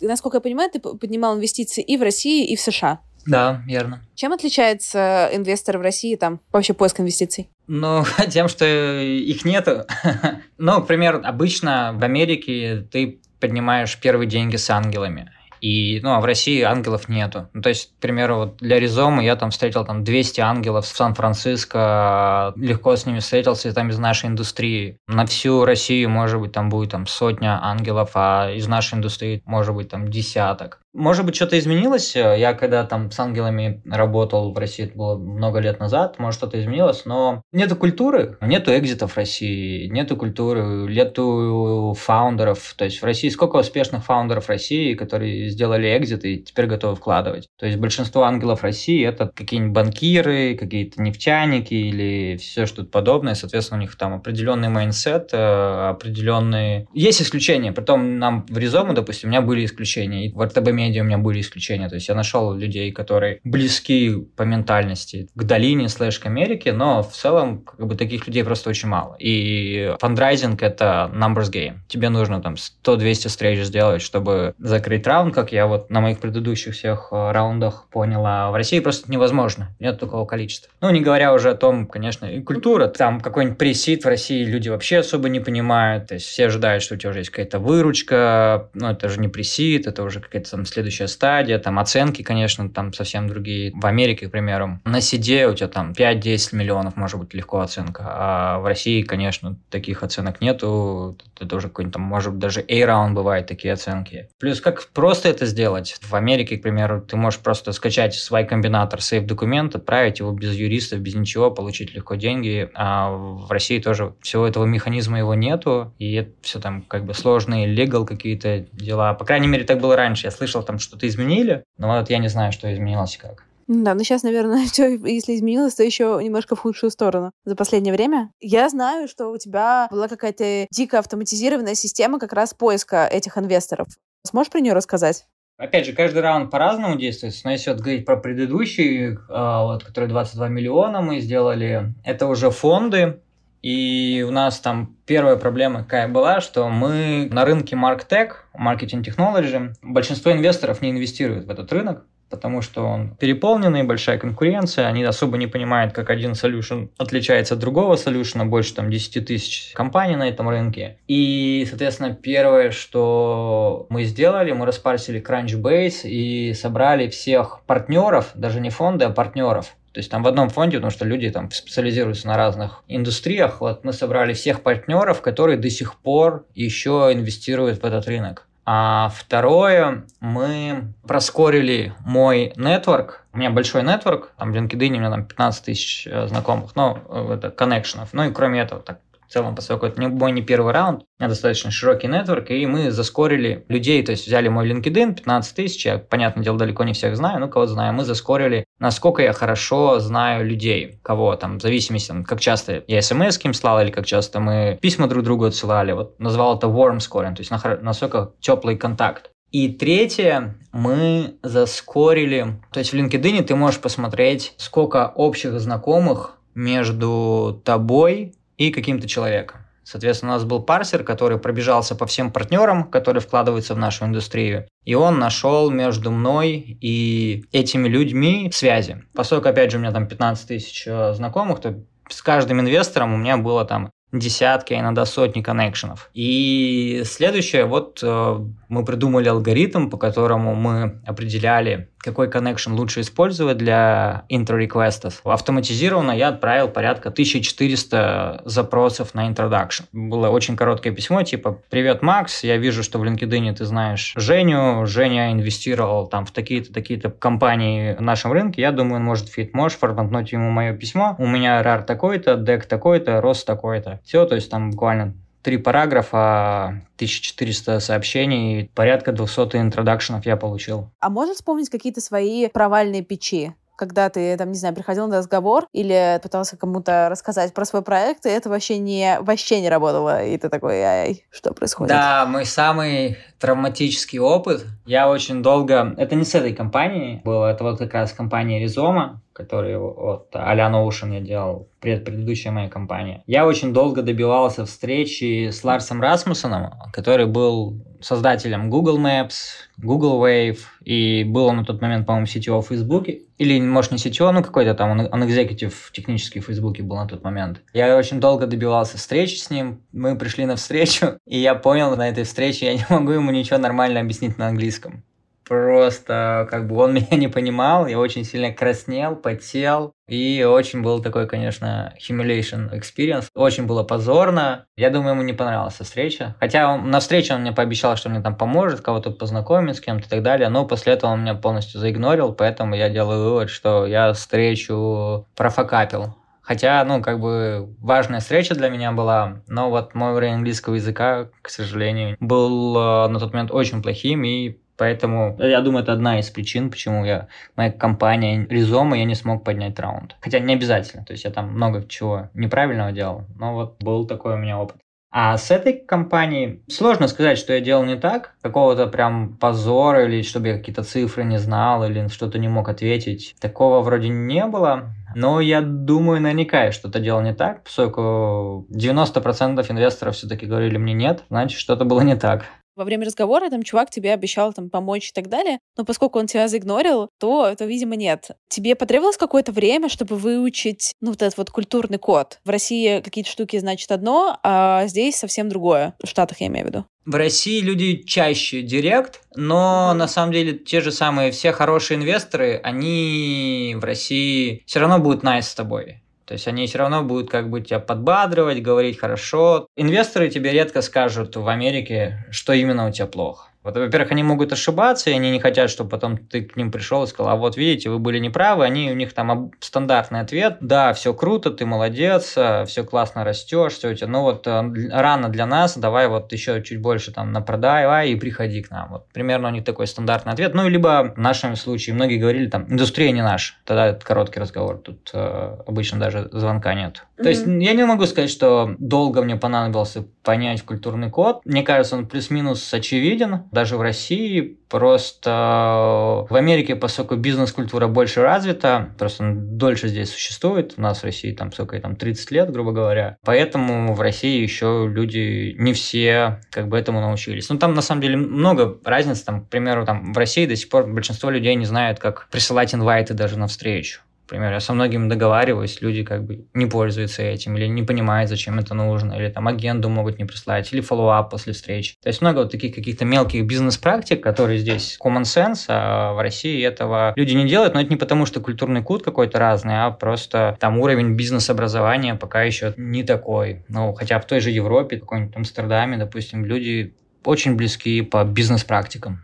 Насколько 0.00 0.36
я 0.36 0.40
понимаю, 0.42 0.70
ты 0.70 0.80
поднимал 0.80 1.36
инвестиции 1.36 1.82
и 1.82 1.96
в 1.96 2.02
России, 2.02 2.46
и 2.46 2.56
в 2.56 2.60
США. 2.60 3.00
Да, 3.26 3.62
верно. 3.66 4.02
Чем 4.14 4.32
отличается 4.32 5.30
инвестор 5.32 5.78
в 5.78 5.80
России, 5.80 6.14
там, 6.14 6.40
вообще 6.52 6.74
поиск 6.74 7.00
инвестиций? 7.00 7.48
Ну, 7.66 8.04
тем, 8.30 8.48
что 8.48 8.66
их 8.66 9.46
нету. 9.46 9.84
ну, 10.58 10.82
к 10.82 10.86
примеру, 10.86 11.22
обычно 11.24 11.92
в 11.94 12.04
Америке 12.04 12.86
ты 12.90 13.20
поднимаешь 13.40 13.98
первые 13.98 14.28
деньги 14.28 14.56
с 14.56 14.68
ангелами. 14.68 15.30
И, 15.64 15.98
ну, 16.02 16.12
а 16.12 16.20
в 16.20 16.26
России 16.26 16.60
ангелов 16.60 17.08
нету. 17.08 17.48
Ну, 17.54 17.62
то 17.62 17.70
есть, 17.70 17.94
к 17.96 18.00
примеру, 18.02 18.36
вот 18.36 18.56
для 18.58 18.78
Ризомы 18.78 19.24
я 19.24 19.34
там 19.34 19.50
встретил 19.50 19.82
там 19.86 20.04
200 20.04 20.42
ангелов 20.42 20.84
в 20.84 20.94
Сан-Франциско, 20.94 22.52
легко 22.56 22.94
с 22.94 23.06
ними 23.06 23.20
встретился 23.20 23.72
там 23.72 23.88
из 23.88 23.98
нашей 23.98 24.28
индустрии. 24.28 24.98
На 25.08 25.24
всю 25.24 25.64
Россию, 25.64 26.10
может 26.10 26.38
быть, 26.38 26.52
там 26.52 26.68
будет 26.68 26.90
там 26.90 27.06
сотня 27.06 27.58
ангелов, 27.62 28.10
а 28.12 28.50
из 28.50 28.66
нашей 28.68 28.96
индустрии, 28.96 29.40
может 29.46 29.74
быть, 29.74 29.88
там 29.88 30.10
десяток. 30.10 30.80
Может 30.94 31.26
быть, 31.26 31.34
что-то 31.34 31.58
изменилось. 31.58 32.14
Я 32.14 32.54
когда 32.54 32.84
там 32.84 33.10
с 33.10 33.18
ангелами 33.18 33.82
работал 33.84 34.52
в 34.52 34.58
России, 34.58 34.84
это 34.84 34.96
было 34.96 35.18
много 35.18 35.58
лет 35.58 35.80
назад, 35.80 36.20
может, 36.20 36.38
что-то 36.38 36.60
изменилось, 36.60 37.04
но 37.04 37.42
нету 37.52 37.74
культуры, 37.74 38.38
нету 38.40 38.70
exit 38.70 38.98
ов 38.98 39.12
в 39.12 39.16
России, 39.16 39.88
нету 39.88 40.16
культуры, 40.16 40.86
нету 40.88 41.96
founder 41.98 42.51
ов. 42.51 42.74
То 42.78 42.84
есть 42.84 43.02
в 43.02 43.04
России 43.04 43.28
сколько 43.28 43.56
успешных 43.56 44.04
founder 44.04 44.38
ов 44.38 44.48
России, 44.48 44.94
которые 44.94 45.48
сделали 45.48 45.98
exit 45.98 46.24
и 46.24 46.38
теперь 46.38 46.66
готовы 46.66 46.94
вкладывать. 46.94 47.48
То 47.58 47.66
есть 47.66 47.78
большинство 47.78 48.22
ангелов 48.22 48.62
России 48.62 49.04
это 49.04 49.32
какие-нибудь 49.34 49.74
банкиры, 49.74 50.56
какие-то 50.56 51.02
нефтяники 51.02 51.74
или 51.74 52.36
все 52.36 52.66
что-то 52.66 52.88
подобное. 52.88 53.34
Соответственно, 53.34 53.78
у 53.78 53.82
них 53.82 53.96
там 53.96 54.14
определенный 54.14 54.68
mindset, 54.68 55.30
э, 55.32 55.88
определенные... 55.88 56.86
Есть 56.94 57.20
исключения. 57.20 57.72
Притом 57.72 58.20
нам 58.20 58.46
в 58.48 58.56
Ризому, 58.56 58.94
допустим, 58.94 59.28
у 59.28 59.32
меня 59.32 59.40
были 59.40 59.64
исключения. 59.64 60.26
И 60.26 60.32
в 60.32 60.40
RTB 60.40 60.70
Media 60.84 61.02
у 61.02 61.04
меня 61.04 61.18
были 61.18 61.40
исключения. 61.40 61.88
То 61.88 61.96
есть 61.96 62.08
я 62.08 62.14
нашел 62.14 62.52
людей, 62.54 62.92
которые 62.92 63.40
близки 63.44 64.14
по 64.36 64.42
ментальности 64.42 65.28
к 65.34 65.44
долине 65.44 65.88
slash 65.88 66.18
к 66.18 66.26
Америке, 66.26 66.72
но 66.72 67.02
в 67.02 67.12
целом 67.12 67.62
как 67.62 67.86
бы 67.86 67.94
таких 67.94 68.26
людей 68.26 68.44
просто 68.44 68.70
очень 68.70 68.88
мало. 68.88 69.16
И 69.18 69.94
фандрайзинг— 70.00 70.62
это 70.62 71.10
numbers 71.14 71.50
game. 71.50 71.76
Тебе 71.88 72.08
нужно 72.08 72.40
там 72.40 72.54
100-200 72.54 73.28
встреч 73.28 73.64
сделать, 73.64 74.02
чтобы 74.02 74.54
закрыть 74.58 75.06
раунд, 75.06 75.34
как 75.34 75.52
я 75.52 75.66
вот 75.66 75.90
на 75.90 76.00
моих 76.00 76.18
предыдущих 76.20 76.74
всех 76.74 77.08
э, 77.12 77.32
раундах 77.32 77.86
понял. 77.90 78.24
А 78.26 78.50
в 78.50 78.54
России 78.54 78.80
просто 78.80 79.10
невозможно. 79.10 79.70
Нет 79.80 79.98
такого 79.98 80.26
количества. 80.26 80.70
Ну, 80.80 80.90
не 80.90 81.00
говоря 81.00 81.32
уже 81.32 81.50
о 81.50 81.54
том, 81.54 81.86
конечно, 81.86 82.26
и 82.26 82.40
культура. 82.40 82.88
Там 82.88 83.20
какой-нибудь 83.20 83.58
pre-seed 83.58 84.04
в 84.04 84.08
России 84.08 84.44
люди 84.44 84.68
вообще 84.68 84.98
особо 84.98 85.28
не 85.28 85.40
понимают. 85.40 86.08
То 86.08 86.14
есть 86.14 86.26
все 86.26 86.46
ожидают, 86.46 86.82
что 86.82 86.94
у 86.94 86.98
тебя 86.98 87.10
уже 87.10 87.20
есть 87.20 87.30
какая-то 87.30 87.58
выручка. 87.58 88.68
Ну, 88.74 88.88
это 88.90 89.08
же 89.08 89.20
не 89.20 89.28
pre-seed, 89.28 89.86
это 89.86 90.02
уже 90.02 90.20
какая-то 90.20 90.50
там 90.50 90.66
следующая 90.74 91.08
стадия, 91.08 91.58
там 91.58 91.78
оценки, 91.78 92.22
конечно, 92.22 92.68
там 92.68 92.92
совсем 92.92 93.28
другие. 93.28 93.72
В 93.74 93.86
Америке, 93.86 94.28
к 94.28 94.30
примеру, 94.30 94.80
на 94.84 95.00
seed 95.00 95.37
е 95.37 95.46
у 95.46 95.54
тебя 95.54 95.68
там 95.68 95.92
5-10 95.92 96.54
миллионов 96.54 96.96
может 96.96 97.18
быть 97.18 97.34
легко 97.34 97.60
оценка, 97.60 98.04
а 98.06 98.58
в 98.58 98.66
России, 98.66 99.02
конечно, 99.02 99.56
таких 99.70 100.02
оценок 100.02 100.40
нету, 100.40 101.16
это 101.40 101.56
уже 101.56 101.68
какой-нибудь 101.68 101.94
там, 101.94 102.02
может 102.02 102.38
даже 102.38 102.64
A-раунд 102.68 103.14
бывает 103.14 103.46
такие 103.46 103.72
оценки. 103.72 104.28
Плюс 104.38 104.60
как 104.60 104.88
просто 104.88 105.28
это 105.28 105.46
сделать? 105.46 105.96
В 106.02 106.14
Америке, 106.14 106.56
к 106.56 106.62
примеру, 106.62 107.00
ты 107.00 107.16
можешь 107.16 107.40
просто 107.40 107.72
скачать 107.72 108.14
свой 108.14 108.44
комбинатор, 108.44 109.00
сейф 109.00 109.26
документ, 109.26 109.76
отправить 109.76 110.18
его 110.18 110.32
без 110.32 110.54
юристов, 110.54 111.00
без 111.00 111.14
ничего, 111.14 111.50
получить 111.50 111.94
легко 111.94 112.16
деньги, 112.16 112.68
а 112.74 113.10
в 113.10 113.50
России 113.50 113.78
тоже 113.78 114.14
всего 114.20 114.46
этого 114.46 114.64
механизма 114.64 115.18
его 115.18 115.34
нету, 115.34 115.94
и 115.98 116.14
это 116.14 116.30
все 116.42 116.58
там 116.60 116.82
как 116.82 117.04
бы 117.04 117.14
сложные 117.14 117.66
легал 117.66 118.04
какие-то 118.04 118.66
дела. 118.72 119.14
По 119.14 119.24
крайней 119.24 119.46
мере, 119.46 119.64
так 119.64 119.80
было 119.80 119.96
раньше. 119.96 120.26
Я 120.26 120.30
слышал 120.30 120.62
там 120.64 120.78
что-то 120.78 121.06
изменили, 121.06 121.64
но 121.78 121.88
вот 121.88 122.10
я 122.10 122.18
не 122.18 122.28
знаю, 122.28 122.52
что 122.52 122.72
изменилось 122.72 123.16
и 123.16 123.18
как. 123.18 123.44
Да, 123.66 123.94
но 123.94 124.02
сейчас, 124.02 124.22
наверное, 124.22 124.66
все, 124.72 124.96
если 124.96 125.34
изменилось, 125.36 125.74
то 125.74 125.82
еще 125.82 126.20
немножко 126.22 126.56
в 126.56 126.60
худшую 126.60 126.90
сторону 126.90 127.32
за 127.44 127.56
последнее 127.56 127.94
время. 127.94 128.30
Я 128.40 128.68
знаю, 128.68 129.08
что 129.08 129.28
у 129.28 129.38
тебя 129.38 129.88
была 129.90 130.08
какая-то 130.08 130.66
дико 130.70 130.98
автоматизированная 130.98 131.74
система 131.74 132.18
как 132.18 132.32
раз 132.32 132.54
поиска 132.54 133.06
этих 133.06 133.38
инвесторов. 133.38 133.88
Сможешь 134.26 134.50
про 134.50 134.60
нее 134.60 134.72
рассказать? 134.72 135.26
Опять 135.56 135.86
же, 135.86 135.92
каждый 135.92 136.20
раунд 136.20 136.50
по-разному 136.50 136.96
действует. 136.96 137.34
Но 137.44 137.52
если 137.52 137.70
вот 137.70 137.80
говорить 137.80 138.04
про 138.04 138.16
предыдущий, 138.16 139.16
а, 139.28 139.64
вот, 139.64 139.84
который 139.84 140.08
22 140.08 140.48
миллиона 140.48 141.00
мы 141.00 141.20
сделали, 141.20 141.94
это 142.04 142.26
уже 142.26 142.50
фонды, 142.50 143.20
и 143.64 144.22
у 144.28 144.30
нас 144.30 144.60
там 144.60 144.94
первая 145.06 145.36
проблема 145.36 145.84
какая 145.84 146.06
была, 146.06 146.42
что 146.42 146.68
мы 146.68 147.30
на 147.32 147.46
рынке 147.46 147.76
MarkTech, 147.76 148.32
Marketing 148.54 149.02
Technology, 149.02 149.72
большинство 149.80 150.32
инвесторов 150.32 150.82
не 150.82 150.90
инвестируют 150.90 151.46
в 151.46 151.50
этот 151.50 151.72
рынок, 151.72 152.04
потому 152.28 152.60
что 152.60 152.82
он 152.82 153.16
переполненный, 153.16 153.82
большая 153.82 154.18
конкуренция, 154.18 154.86
они 154.86 155.02
особо 155.02 155.38
не 155.38 155.46
понимают, 155.46 155.94
как 155.94 156.10
один 156.10 156.32
solution 156.32 156.90
отличается 156.98 157.54
от 157.54 157.60
другого 157.60 157.94
solution, 157.94 158.44
больше 158.44 158.74
там 158.74 158.90
10 158.90 159.26
тысяч 159.26 159.72
компаний 159.72 160.16
на 160.16 160.28
этом 160.28 160.50
рынке. 160.50 160.98
И, 161.08 161.64
соответственно, 161.66 162.14
первое, 162.14 162.70
что 162.70 163.86
мы 163.88 164.04
сделали, 164.04 164.52
мы 164.52 164.66
распарсили 164.66 165.24
Crunchbase 165.26 166.06
и 166.06 166.52
собрали 166.52 167.08
всех 167.08 167.62
партнеров, 167.66 168.32
даже 168.34 168.60
не 168.60 168.68
фонды, 168.68 169.06
а 169.06 169.10
партнеров, 169.10 169.74
то 169.94 170.00
есть 170.00 170.10
там 170.10 170.24
в 170.24 170.26
одном 170.26 170.50
фонде, 170.50 170.78
потому 170.78 170.90
что 170.90 171.04
люди 171.04 171.30
там 171.30 171.48
специализируются 171.52 172.26
на 172.26 172.36
разных 172.36 172.82
индустриях, 172.88 173.60
вот 173.60 173.84
мы 173.84 173.92
собрали 173.92 174.32
всех 174.32 174.62
партнеров, 174.62 175.22
которые 175.22 175.56
до 175.56 175.70
сих 175.70 175.94
пор 175.94 176.44
еще 176.52 177.10
инвестируют 177.12 177.80
в 177.80 177.86
этот 177.86 178.08
рынок. 178.08 178.48
А 178.66 179.12
второе, 179.14 180.04
мы 180.18 180.92
проскорили 181.06 181.92
мой 182.00 182.52
нетворк. 182.56 183.24
У 183.32 183.38
меня 183.38 183.50
большой 183.50 183.84
нетворк, 183.84 184.32
там 184.36 184.52
в 184.52 184.56
LinkedIn 184.56 184.88
у 184.88 184.98
меня 184.98 185.10
там 185.10 185.26
15 185.26 185.64
тысяч 185.64 186.08
э, 186.08 186.26
знакомых, 186.26 186.74
ну, 186.74 186.98
это 187.32 187.50
коннекшенов. 187.50 188.08
Ну 188.12 188.24
и 188.24 188.32
кроме 188.32 188.62
этого, 188.62 188.80
так 188.80 188.98
целом, 189.32 189.54
поскольку 189.54 189.86
это 189.86 190.00
мой 190.00 190.32
не 190.32 190.42
первый 190.42 190.72
раунд, 190.72 191.02
у 191.02 191.22
меня 191.22 191.28
достаточно 191.28 191.70
широкий 191.70 192.08
нетворк, 192.08 192.50
и 192.50 192.66
мы 192.66 192.90
заскорили 192.90 193.64
людей, 193.68 194.02
то 194.02 194.12
есть 194.12 194.26
взяли 194.26 194.48
мой 194.48 194.68
LinkedIn, 194.70 195.14
15 195.14 195.56
тысяч, 195.56 195.86
я, 195.86 195.98
понятное 195.98 196.44
дело, 196.44 196.58
далеко 196.58 196.84
не 196.84 196.92
всех 196.92 197.16
знаю, 197.16 197.40
но 197.40 197.48
кого 197.48 197.66
знаю, 197.66 197.94
мы 197.94 198.04
заскорили, 198.04 198.64
насколько 198.78 199.22
я 199.22 199.32
хорошо 199.32 199.98
знаю 200.00 200.46
людей, 200.46 200.98
кого 201.02 201.36
там, 201.36 201.58
в 201.58 201.62
зависимости, 201.62 202.08
там, 202.08 202.24
как 202.24 202.40
часто 202.40 202.84
я 202.86 203.02
смс 203.02 203.38
им 203.44 203.54
слал, 203.54 203.80
или 203.80 203.90
как 203.90 204.06
часто 204.06 204.40
мы 204.40 204.78
письма 204.80 205.08
друг 205.08 205.24
другу 205.24 205.44
отсылали, 205.44 205.92
вот 205.92 206.18
назвал 206.20 206.56
это 206.56 206.66
warm 206.66 206.98
scoring, 206.98 207.34
то 207.34 207.40
есть 207.40 207.50
насколько 207.50 208.32
теплый 208.40 208.76
контакт. 208.76 209.30
И 209.50 209.68
третье, 209.68 210.56
мы 210.72 211.36
заскорили, 211.44 212.60
то 212.72 212.80
есть 212.80 212.92
в 212.92 212.96
LinkedIn 212.96 213.44
ты 213.44 213.54
можешь 213.54 213.80
посмотреть, 213.80 214.52
сколько 214.56 215.12
общих 215.14 215.60
знакомых 215.60 216.38
между 216.56 217.62
тобой 217.64 218.34
и 218.56 218.70
каким-то 218.70 219.08
человеком. 219.08 219.60
Соответственно, 219.84 220.32
у 220.32 220.34
нас 220.36 220.44
был 220.44 220.62
парсер, 220.62 221.04
который 221.04 221.38
пробежался 221.38 221.94
по 221.94 222.06
всем 222.06 222.32
партнерам, 222.32 222.84
которые 222.84 223.20
вкладываются 223.20 223.74
в 223.74 223.78
нашу 223.78 224.06
индустрию. 224.06 224.66
И 224.84 224.94
он 224.94 225.18
нашел 225.18 225.70
между 225.70 226.10
мной 226.10 226.78
и 226.80 227.44
этими 227.52 227.86
людьми 227.86 228.50
связи. 228.52 229.04
Поскольку, 229.14 229.48
опять 229.48 229.70
же, 229.70 229.76
у 229.76 229.80
меня 229.80 229.92
там 229.92 230.08
15 230.08 230.48
тысяч 230.48 230.84
э, 230.86 231.12
знакомых, 231.12 231.60
то 231.60 231.84
с 232.08 232.22
каждым 232.22 232.60
инвестором 232.60 233.12
у 233.12 233.18
меня 233.18 233.36
было 233.36 233.64
там 233.66 233.90
десятки, 234.18 234.72
а 234.72 234.80
иногда 234.80 235.04
сотни 235.04 235.42
connection 235.42 235.94
ов. 235.94 236.10
И 236.14 237.02
следующее, 237.04 237.66
вот 237.66 238.00
э, 238.02 238.38
мы 238.74 238.84
придумали 238.84 239.28
алгоритм, 239.28 239.88
по 239.88 239.96
которому 239.96 240.54
мы 240.56 241.00
определяли, 241.06 241.90
какой 241.98 242.28
connection 242.28 242.72
лучше 242.72 243.00
использовать 243.02 243.56
для 243.56 244.24
intro-request 244.28 245.03
ов. 245.03 245.20
Автоматизированно 245.24 246.10
я 246.10 246.28
отправил 246.28 246.68
порядка 246.68 247.10
1400 247.10 248.42
запросов 248.44 249.14
на 249.14 249.30
introduction. 249.30 249.84
Было 249.92 250.28
очень 250.28 250.56
короткое 250.56 250.92
письмо, 250.92 251.22
типа 251.22 251.62
«Привет, 251.70 252.02
Макс, 252.02 252.42
я 252.42 252.56
вижу, 252.56 252.82
что 252.82 252.98
в 252.98 253.04
LinkedIn 253.04 253.54
ты 253.54 253.64
знаешь 253.64 254.12
Женю, 254.16 254.86
Женя 254.86 255.32
инвестировал 255.32 256.08
там 256.08 256.26
в 256.26 256.32
такие-то, 256.32 256.72
такие-то 256.72 257.10
компании 257.10 257.94
в 257.94 258.02
нашем 258.02 258.32
рынке, 258.32 258.60
я 258.60 258.72
думаю, 258.72 258.96
он 258.96 259.04
может 259.04 259.28
fit, 259.28 259.54
можешь 259.54 259.78
форматнуть 259.78 260.32
ему 260.32 260.50
мое 260.50 260.74
письмо, 260.74 261.14
у 261.18 261.26
меня 261.28 261.62
ARR 261.62 261.84
такой-то, 261.84 262.36
deck 262.36 262.66
такой-то, 262.66 263.20
рост 263.20 263.46
такой-то». 263.46 264.00
Все, 264.04 264.24
то 264.26 264.34
есть 264.34 264.50
там 264.50 264.72
буквально 264.72 265.14
три 265.44 265.58
параграфа, 265.58 266.82
1400 266.96 267.78
сообщений, 267.78 268.70
порядка 268.74 269.12
200 269.12 269.56
интродакшенов 269.56 270.26
я 270.26 270.36
получил. 270.36 270.90
А 271.00 271.10
можешь 271.10 271.36
вспомнить 271.36 271.68
какие-то 271.70 272.00
свои 272.00 272.48
провальные 272.48 273.02
печи? 273.02 273.54
когда 273.76 274.08
ты, 274.08 274.36
там, 274.36 274.50
не 274.50 274.54
знаю, 274.58 274.74
приходил 274.74 275.08
на 275.08 275.18
разговор 275.18 275.66
или 275.72 276.20
пытался 276.22 276.56
кому-то 276.56 277.08
рассказать 277.10 277.52
про 277.52 277.64
свой 277.64 277.82
проект, 277.82 278.24
и 278.26 278.28
это 278.28 278.48
вообще 278.48 278.78
не, 278.78 279.18
вообще 279.20 279.60
не 279.60 279.68
работало, 279.68 280.24
и 280.24 280.36
ты 280.38 280.48
такой, 280.48 280.80
ай, 280.80 281.24
что 281.30 281.52
происходит? 281.52 281.88
Да, 281.88 282.24
мой 282.26 282.46
самый 282.46 283.18
травматический 283.40 284.18
опыт, 284.18 284.64
я 284.86 285.08
очень 285.08 285.42
долго, 285.42 285.92
это 285.96 286.14
не 286.14 286.24
с 286.24 286.34
этой 286.34 286.54
компанией 286.54 287.20
было, 287.24 287.50
это 287.50 287.64
вот 287.64 287.78
как 287.78 287.92
раз 287.94 288.12
компания 288.12 288.60
Ризома, 288.60 289.20
который 289.34 289.76
вот 289.76 290.28
Алян 290.32 290.74
Оушен 290.74 291.12
я 291.12 291.20
делал, 291.20 291.68
пред, 291.80 292.04
предыдущая 292.04 292.52
моя 292.52 292.70
компания. 292.70 293.22
Я 293.26 293.46
очень 293.46 293.74
долго 293.74 294.00
добивался 294.02 294.64
встречи 294.64 295.50
с 295.50 295.62
Ларсом 295.64 296.00
Расмуссоном, 296.00 296.72
который 296.92 297.26
был 297.26 297.84
создателем 298.00 298.70
Google 298.70 298.98
Maps, 298.98 299.34
Google 299.76 300.24
Wave, 300.24 300.58
и 300.84 301.24
был 301.24 301.46
он 301.46 301.56
на 301.56 301.64
тот 301.64 301.82
момент, 301.82 302.06
по-моему, 302.06 302.26
CTO 302.26 302.60
в 302.60 302.68
Фейсбуке. 302.68 303.22
Или, 303.38 303.60
может, 303.60 303.90
не 303.90 303.98
CTO, 303.98 304.30
ну 304.30 304.42
какой-то 304.42 304.74
там, 304.74 304.90
он, 304.90 305.08
он 305.10 305.24
экзекутив 305.24 305.90
технический 305.92 306.40
в 306.40 306.46
Фейсбуке 306.46 306.82
был 306.82 306.96
на 306.96 307.08
тот 307.08 307.24
момент. 307.24 307.62
Я 307.72 307.96
очень 307.96 308.20
долго 308.20 308.46
добивался 308.46 308.98
встречи 308.98 309.36
с 309.36 309.50
ним, 309.50 309.82
мы 309.92 310.16
пришли 310.16 310.46
на 310.46 310.56
встречу, 310.56 311.18
и 311.26 311.38
я 311.38 311.54
понял 311.54 311.96
на 311.96 312.08
этой 312.08 312.24
встрече, 312.24 312.66
я 312.66 312.74
не 312.74 312.86
могу 312.88 313.12
ему 313.12 313.32
ничего 313.32 313.58
нормально 313.58 314.00
объяснить 314.00 314.38
на 314.38 314.48
английском 314.48 315.02
просто 315.44 316.46
как 316.50 316.66
бы 316.66 316.76
он 316.76 316.94
меня 316.94 317.16
не 317.16 317.28
понимал, 317.28 317.86
я 317.86 317.98
очень 317.98 318.24
сильно 318.24 318.52
краснел, 318.52 319.16
потел, 319.16 319.92
и 320.06 320.44
очень 320.44 320.82
был 320.82 321.00
такой, 321.00 321.26
конечно, 321.26 321.94
humiliation 321.98 322.70
experience. 322.72 323.28
Очень 323.34 323.66
было 323.66 323.84
позорно. 323.84 324.66
Я 324.76 324.90
думаю, 324.90 325.14
ему 325.14 325.22
не 325.22 325.32
понравилась 325.32 325.78
встреча. 325.80 326.36
Хотя 326.40 326.74
он, 326.74 326.90
на 326.90 327.00
встрече 327.00 327.34
он 327.34 327.40
мне 327.40 327.52
пообещал, 327.52 327.96
что 327.96 328.10
мне 328.10 328.20
там 328.20 328.36
поможет, 328.36 328.82
кого-то 328.82 329.10
познакомит 329.10 329.76
с 329.76 329.80
кем-то 329.80 330.06
и 330.06 330.10
так 330.10 330.22
далее. 330.22 330.50
Но 330.50 330.66
после 330.66 330.92
этого 330.92 331.12
он 331.12 331.22
меня 331.22 331.34
полностью 331.34 331.80
заигнорил, 331.80 332.34
поэтому 332.34 332.74
я 332.74 332.90
делаю 332.90 333.24
вывод, 333.24 333.48
что 333.48 333.86
я 333.86 334.12
встречу 334.12 335.26
профокапил. 335.36 336.14
Хотя, 336.44 336.84
ну, 336.84 337.00
как 337.00 337.20
бы 337.20 337.74
важная 337.80 338.20
встреча 338.20 338.54
для 338.54 338.68
меня 338.68 338.92
была, 338.92 339.40
но 339.46 339.70
вот 339.70 339.94
мой 339.94 340.12
уровень 340.12 340.34
английского 340.34 340.74
языка, 340.74 341.30
к 341.40 341.48
сожалению, 341.48 342.18
был 342.20 342.76
э, 342.76 343.08
на 343.08 343.18
тот 343.18 343.32
момент 343.32 343.50
очень 343.50 343.82
плохим, 343.82 344.24
и 344.24 344.58
Поэтому 344.76 345.36
я 345.38 345.60
думаю, 345.60 345.82
это 345.82 345.92
одна 345.92 346.18
из 346.18 346.30
причин, 346.30 346.70
почему 346.70 347.04
я, 347.04 347.28
моя 347.56 347.70
компания 347.70 348.46
Ризома, 348.48 348.98
я 348.98 349.04
не 349.04 349.14
смог 349.14 349.44
поднять 349.44 349.78
раунд. 349.78 350.16
Хотя 350.20 350.38
не 350.38 350.54
обязательно, 350.54 351.04
то 351.04 351.12
есть 351.12 351.24
я 351.24 351.30
там 351.30 351.52
много 351.52 351.86
чего 351.86 352.30
неправильного 352.34 352.92
делал, 352.92 353.24
но 353.38 353.54
вот 353.54 353.82
был 353.82 354.06
такой 354.06 354.34
у 354.34 354.38
меня 354.38 354.58
опыт. 354.58 354.76
А 355.16 355.38
с 355.38 355.52
этой 355.52 355.74
компанией 355.74 356.64
сложно 356.68 357.06
сказать, 357.06 357.38
что 357.38 357.52
я 357.52 357.60
делал 357.60 357.84
не 357.84 357.94
так. 357.94 358.34
Какого-то 358.42 358.88
прям 358.88 359.36
позора 359.36 360.06
или 360.06 360.22
чтобы 360.22 360.48
я 360.48 360.58
какие-то 360.58 360.82
цифры 360.82 361.22
не 361.22 361.38
знал 361.38 361.84
или 361.84 362.08
что-то 362.08 362.40
не 362.40 362.48
мог 362.48 362.68
ответить. 362.68 363.36
Такого 363.40 363.80
вроде 363.80 364.08
не 364.08 364.44
было. 364.46 364.92
Но 365.14 365.40
я 365.40 365.60
думаю, 365.60 366.20
наверняка 366.20 366.64
я 366.64 366.72
что-то 366.72 366.98
делал 366.98 367.20
не 367.20 367.32
так, 367.32 367.62
поскольку 367.62 368.66
90% 368.70 369.64
инвесторов 369.70 370.16
все-таки 370.16 370.46
говорили 370.46 370.78
мне 370.78 370.94
нет, 370.94 371.22
значит, 371.30 371.60
что-то 371.60 371.84
было 371.84 372.00
не 372.00 372.16
так. 372.16 372.46
Во 372.76 372.84
время 372.84 373.06
разговора 373.06 373.50
там 373.50 373.62
чувак 373.62 373.90
тебе 373.90 374.12
обещал 374.12 374.52
там 374.52 374.68
помочь 374.68 375.10
и 375.10 375.12
так 375.12 375.28
далее, 375.28 375.60
но 375.76 375.84
поскольку 375.84 376.18
он 376.18 376.26
тебя 376.26 376.48
заигнорил, 376.48 377.08
то, 377.18 377.46
это, 377.46 377.64
видимо, 377.66 377.94
нет. 377.94 378.30
Тебе 378.48 378.74
потребовалось 378.74 379.16
какое-то 379.16 379.52
время, 379.52 379.88
чтобы 379.88 380.16
выучить, 380.16 380.92
ну, 381.00 381.10
вот 381.10 381.22
этот 381.22 381.38
вот 381.38 381.50
культурный 381.50 381.98
код. 381.98 382.40
В 382.44 382.50
России 382.50 383.00
какие-то 383.00 383.30
штуки 383.30 383.58
значит 383.58 383.92
одно, 383.92 384.38
а 384.42 384.86
здесь 384.86 385.16
совсем 385.16 385.48
другое. 385.48 385.94
В 386.02 386.08
Штатах 386.08 386.40
я 386.40 386.48
имею 386.48 386.66
в 386.66 386.68
виду. 386.70 386.84
В 387.04 387.14
России 387.16 387.60
люди 387.60 388.02
чаще 388.02 388.62
директ, 388.62 389.20
но 389.36 389.92
на 389.94 390.08
самом 390.08 390.32
деле 390.32 390.58
те 390.58 390.80
же 390.80 390.90
самые 390.90 391.32
все 391.32 391.52
хорошие 391.52 391.98
инвесторы, 391.98 392.58
они 392.64 393.76
в 393.78 393.84
России 393.84 394.62
все 394.66 394.80
равно 394.80 394.98
будут 394.98 395.22
nice 395.22 395.42
с 395.42 395.54
тобой. 395.54 396.00
То 396.26 396.32
есть 396.32 396.48
они 396.48 396.66
все 396.66 396.78
равно 396.78 397.02
будут 397.02 397.30
как 397.30 397.50
бы 397.50 397.60
тебя 397.60 397.80
подбадривать, 397.80 398.62
говорить 398.62 398.98
хорошо. 398.98 399.66
Инвесторы 399.76 400.30
тебе 400.30 400.52
редко 400.52 400.80
скажут 400.80 401.36
в 401.36 401.46
Америке, 401.48 402.24
что 402.30 402.52
именно 402.52 402.88
у 402.88 402.92
тебя 402.92 403.06
плохо. 403.06 403.48
Вот, 403.64 403.76
во-первых, 403.76 404.12
они 404.12 404.22
могут 404.22 404.52
ошибаться, 404.52 405.10
и 405.10 405.14
они 405.14 405.30
не 405.30 405.40
хотят, 405.40 405.70
чтобы 405.70 405.88
потом 405.88 406.18
ты 406.18 406.42
к 406.42 406.54
ним 406.54 406.70
пришел 406.70 407.02
и 407.02 407.06
сказал, 407.06 407.32
а 407.32 407.36
вот 407.36 407.56
видите, 407.56 407.88
вы 407.88 407.98
были 407.98 408.18
неправы, 408.18 408.64
они, 408.64 408.90
у 408.92 408.94
них 408.94 409.14
там 409.14 409.50
стандартный 409.58 410.20
ответ, 410.20 410.58
да, 410.60 410.92
все 410.92 411.14
круто, 411.14 411.50
ты 411.50 411.64
молодец, 411.64 412.34
э, 412.36 412.66
все 412.66 412.84
классно 412.84 413.24
растешь, 413.24 413.72
все 413.72 413.90
у 413.90 413.94
тебя, 413.94 414.08
ну 414.08 414.20
вот 414.20 414.46
э, 414.46 414.62
рано 414.92 415.30
для 415.30 415.46
нас, 415.46 415.78
давай 415.78 416.08
вот 416.08 416.30
еще 416.32 416.62
чуть 416.62 416.80
больше 416.80 417.10
там 417.10 417.32
на 417.32 417.40
продай 417.40 418.10
и 418.10 418.16
приходи 418.16 418.62
к 418.62 418.70
нам. 418.70 418.90
Вот 418.90 419.08
примерно 419.12 419.48
у 419.48 419.50
них 419.50 419.64
такой 419.64 419.86
стандартный 419.86 420.32
ответ. 420.32 420.54
Ну, 420.54 420.68
либо 420.68 421.14
в 421.16 421.18
нашем 421.18 421.56
случае, 421.56 421.94
многие 421.94 422.18
говорили 422.18 422.48
там, 422.48 422.66
индустрия 422.68 423.10
не 423.12 423.22
наша, 423.22 423.54
тогда 423.64 423.86
это 423.86 424.04
короткий 424.04 424.40
разговор, 424.40 424.76
тут 424.76 425.10
э, 425.14 425.56
обычно 425.66 425.98
даже 425.98 426.28
звонка 426.32 426.74
нет. 426.74 427.04
Mm-hmm. 427.16 427.22
То 427.22 427.28
есть 427.30 427.46
я 427.46 427.72
не 427.72 427.86
могу 427.86 428.04
сказать, 428.04 428.30
что 428.30 428.74
долго 428.78 429.22
мне 429.22 429.36
понадобилось 429.36 429.96
понять 430.22 430.62
культурный 430.62 431.10
код. 431.10 431.40
Мне 431.44 431.62
кажется, 431.62 431.96
он 431.96 432.06
плюс-минус 432.06 432.72
очевиден 432.74 433.44
даже 433.54 433.78
в 433.78 433.80
России. 433.80 434.58
Просто 434.68 436.26
в 436.28 436.34
Америке, 436.34 436.74
поскольку 436.74 437.16
бизнес-культура 437.16 437.86
больше 437.86 438.22
развита, 438.22 438.90
просто 438.98 439.32
дольше 439.34 439.88
здесь 439.88 440.10
существует. 440.10 440.74
У 440.76 440.82
нас 440.82 440.98
в 441.00 441.04
России 441.04 441.32
там 441.32 441.52
сколько 441.52 441.78
там 441.80 441.96
30 441.96 442.30
лет, 442.32 442.50
грубо 442.50 442.72
говоря. 442.72 443.16
Поэтому 443.24 443.94
в 443.94 444.00
России 444.00 444.42
еще 444.42 444.90
люди 444.92 445.54
не 445.58 445.72
все 445.72 446.40
как 446.50 446.68
бы 446.68 446.76
этому 446.76 447.00
научились. 447.00 447.48
Ну, 447.48 447.56
там 447.56 447.74
на 447.74 447.82
самом 447.82 448.02
деле 448.02 448.16
много 448.16 448.78
разниц. 448.84 449.22
Там, 449.22 449.44
к 449.44 449.48
примеру, 449.48 449.86
там 449.86 450.12
в 450.12 450.18
России 450.18 450.46
до 450.46 450.56
сих 450.56 450.68
пор 450.68 450.86
большинство 450.86 451.30
людей 451.30 451.54
не 451.54 451.64
знают, 451.64 452.00
как 452.00 452.28
присылать 452.30 452.74
инвайты 452.74 453.14
даже 453.14 453.38
на 453.38 453.46
встречу. 453.46 454.00
Например, 454.24 454.52
я 454.52 454.60
со 454.60 454.72
многими 454.72 455.08
договариваюсь, 455.08 455.82
люди 455.82 456.02
как 456.02 456.24
бы 456.24 456.46
не 456.54 456.64
пользуются 456.64 457.22
этим, 457.22 457.56
или 457.56 457.66
не 457.66 457.82
понимают, 457.82 458.30
зачем 458.30 458.58
это 458.58 458.74
нужно, 458.74 459.12
или 459.14 459.28
там 459.28 459.48
agend 459.48 459.83
у 459.83 459.90
могут 459.90 460.18
не 460.18 460.24
прислать, 460.24 460.72
или 460.72 460.80
follow-up 460.80 461.30
после 461.30 461.52
встречи. 461.52 461.96
То 462.02 462.08
есть 462.08 462.22
много 462.22 462.38
вот 462.38 462.50
таких 462.50 462.74
каких-то 462.74 463.04
мелких 463.04 463.44
бизнес-практик, 463.44 464.22
которые 464.22 464.58
здесь 464.58 464.98
common 465.04 465.22
sense, 465.22 465.66
а 465.68 466.14
в 466.14 466.22
России 466.22 466.64
этого 466.64 467.12
люди 467.16 467.34
не 467.34 467.46
делают, 467.46 467.74
но 467.74 467.82
это 467.82 467.90
не 467.90 467.96
потому, 467.96 468.24
что 468.24 468.40
культурный 468.40 468.82
код 468.82 469.02
какой-то 469.02 469.38
разный, 469.38 469.84
а 469.84 469.90
просто 469.90 470.56
там 470.58 470.78
уровень 470.78 471.16
бизнес-образования 471.16 472.14
пока 472.14 472.42
еще 472.42 472.72
не 472.78 473.02
такой. 473.02 473.64
Ну, 473.68 473.92
хотя 473.92 474.18
в 474.20 474.26
той 474.26 474.40
же 474.40 474.50
Европе, 474.50 474.98
какой-нибудь 474.98 475.36
Амстердаме, 475.36 475.98
допустим, 475.98 476.46
люди 476.46 476.94
очень 477.24 477.56
близки 477.56 478.00
по 478.00 478.24
бизнес-практикам. 478.24 479.22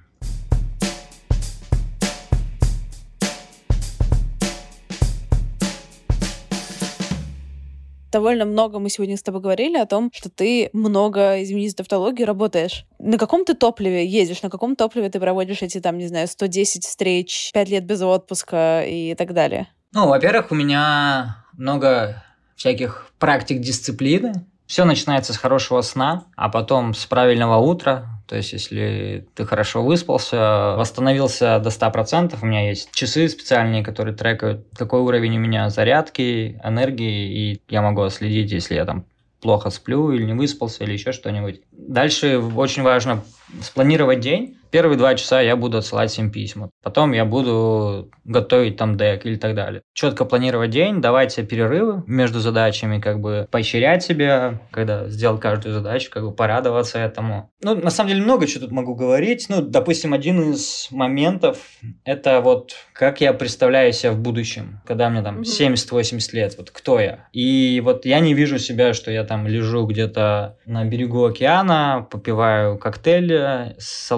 Довольно 8.11 8.45
много 8.45 8.79
мы 8.79 8.91
сегодня 8.91 9.17
с 9.17 9.23
тобой 9.23 9.41
говорили 9.41 9.77
о 9.77 9.87
том, 9.87 10.11
что 10.13 10.31
ты 10.31 10.71
много, 10.73 11.43
извини 11.43 11.69
за 11.69 11.77
тавтологию, 11.77 12.27
работаешь. 12.27 12.85
На 12.99 13.19
каком 13.19 13.45
ты 13.45 13.55
топливе 13.55 14.07
ездишь? 14.07 14.43
На 14.43 14.51
каком 14.51 14.77
топливе 14.77 15.09
ты 15.09 15.21
проводишь 15.21 15.63
эти, 15.63 15.81
там, 15.81 15.99
не 15.99 16.09
знаю, 16.09 16.29
110 16.29 16.85
встреч, 16.85 17.51
5 17.53 17.69
лет 17.69 17.85
без 17.85 18.03
отпуска 18.03 18.83
и 18.87 19.15
так 19.15 19.33
далее? 19.33 19.69
Ну, 19.93 20.09
во-первых, 20.09 20.51
у 20.51 20.55
меня 20.55 21.45
много 21.57 22.23
всяких 22.57 23.11
практик 23.19 23.61
дисциплины. 23.61 24.47
Все 24.71 24.85
начинается 24.85 25.33
с 25.33 25.37
хорошего 25.37 25.81
сна, 25.81 26.27
а 26.37 26.49
потом 26.49 26.95
с 26.95 27.05
правильного 27.05 27.57
утра, 27.57 28.07
то 28.29 28.37
есть, 28.37 28.53
если 28.53 29.27
ты 29.35 29.45
хорошо 29.45 29.83
выспался, 29.83 30.77
восстановился 30.79 31.59
до 31.59 31.71
100%, 31.71 32.39
у 32.41 32.47
меня 32.47 32.69
есть 32.69 32.89
часы 32.93 33.29
специальные, 33.29 33.83
которые 33.83 34.15
трекают, 34.15 34.65
какой 34.79 35.01
уровень 35.01 35.39
у 35.39 35.41
меня 35.41 35.71
зарядки, 35.71 36.61
энергии, 36.63 37.33
и 37.33 37.63
я 37.69 37.83
могу 37.83 38.09
следить, 38.11 38.53
если 38.53 38.77
я 38.77 38.85
там 38.85 39.07
плохо 39.41 39.71
сплю 39.71 40.13
или 40.13 40.23
не 40.23 40.35
выспался 40.35 40.85
или 40.85 40.93
еще 40.93 41.11
что-нибудь. 41.11 41.63
Дальше 41.73 42.39
очень 42.39 42.85
важно 42.85 43.25
спланировать 43.63 44.21
день. 44.21 44.57
Первые 44.71 44.99
два 44.99 45.15
часа 45.15 45.41
я 45.41 45.57
буду 45.57 45.79
отсылать 45.79 46.17
им 46.19 46.31
письма. 46.31 46.71
Потом 46.83 47.13
я 47.13 47.25
буду 47.25 48.11
готовить 48.25 48.77
там 48.77 48.97
дек 48.97 49.27
или 49.27 49.37
так 49.37 49.55
далее. 49.55 49.83
Четко 49.93 50.25
планировать 50.25 50.71
день, 50.71 51.01
давать 51.01 51.33
себе 51.33 51.47
перерывы 51.47 52.03
между 52.07 52.41
задачами, 52.41 53.01
как 53.01 53.21
бы 53.21 53.49
поощрять 53.51 54.03
себя, 54.03 54.61
когда 54.71 55.09
сделал 55.09 55.39
каждую 55.39 55.75
задачу, 55.75 56.11
как 56.11 56.25
бы 56.25 56.33
порадоваться 56.33 56.99
этому. 56.99 57.51
Ну, 57.63 57.75
на 57.75 57.91
самом 57.91 58.11
деле 58.11 58.23
много 58.23 58.47
чего 58.47 58.65
тут 58.65 58.73
могу 58.73 58.95
говорить. 58.95 59.47
Ну, 59.49 59.63
допустим, 59.63 60.13
один 60.13 60.53
из 60.53 60.89
моментов– 60.91 61.59
это 62.05 62.41
вот 62.41 62.73
как 62.93 63.21
я 63.21 63.33
представляю 63.33 63.93
себя 63.93 64.13
в 64.13 64.19
будущем, 64.19 64.81
когда 64.87 65.09
мне 65.09 65.23
там 65.23 65.41
70-80 65.41 66.21
лет, 66.33 66.55
вот 66.59 66.71
кто 66.71 67.01
я. 67.01 67.29
И 67.33 67.81
вот 67.83 68.05
я 68.05 68.21
не 68.21 68.35
вижу 68.35 68.59
себя, 68.59 68.93
что 68.93 69.11
я 69.11 69.25
там 69.25 69.47
лежу 69.47 69.87
где-то 69.87 70.59
на 70.67 70.85
берегу 70.85 71.25
океана, 71.25 72.07
попиваю 72.11 72.79
коктейль 72.79 73.33
с 73.79 74.11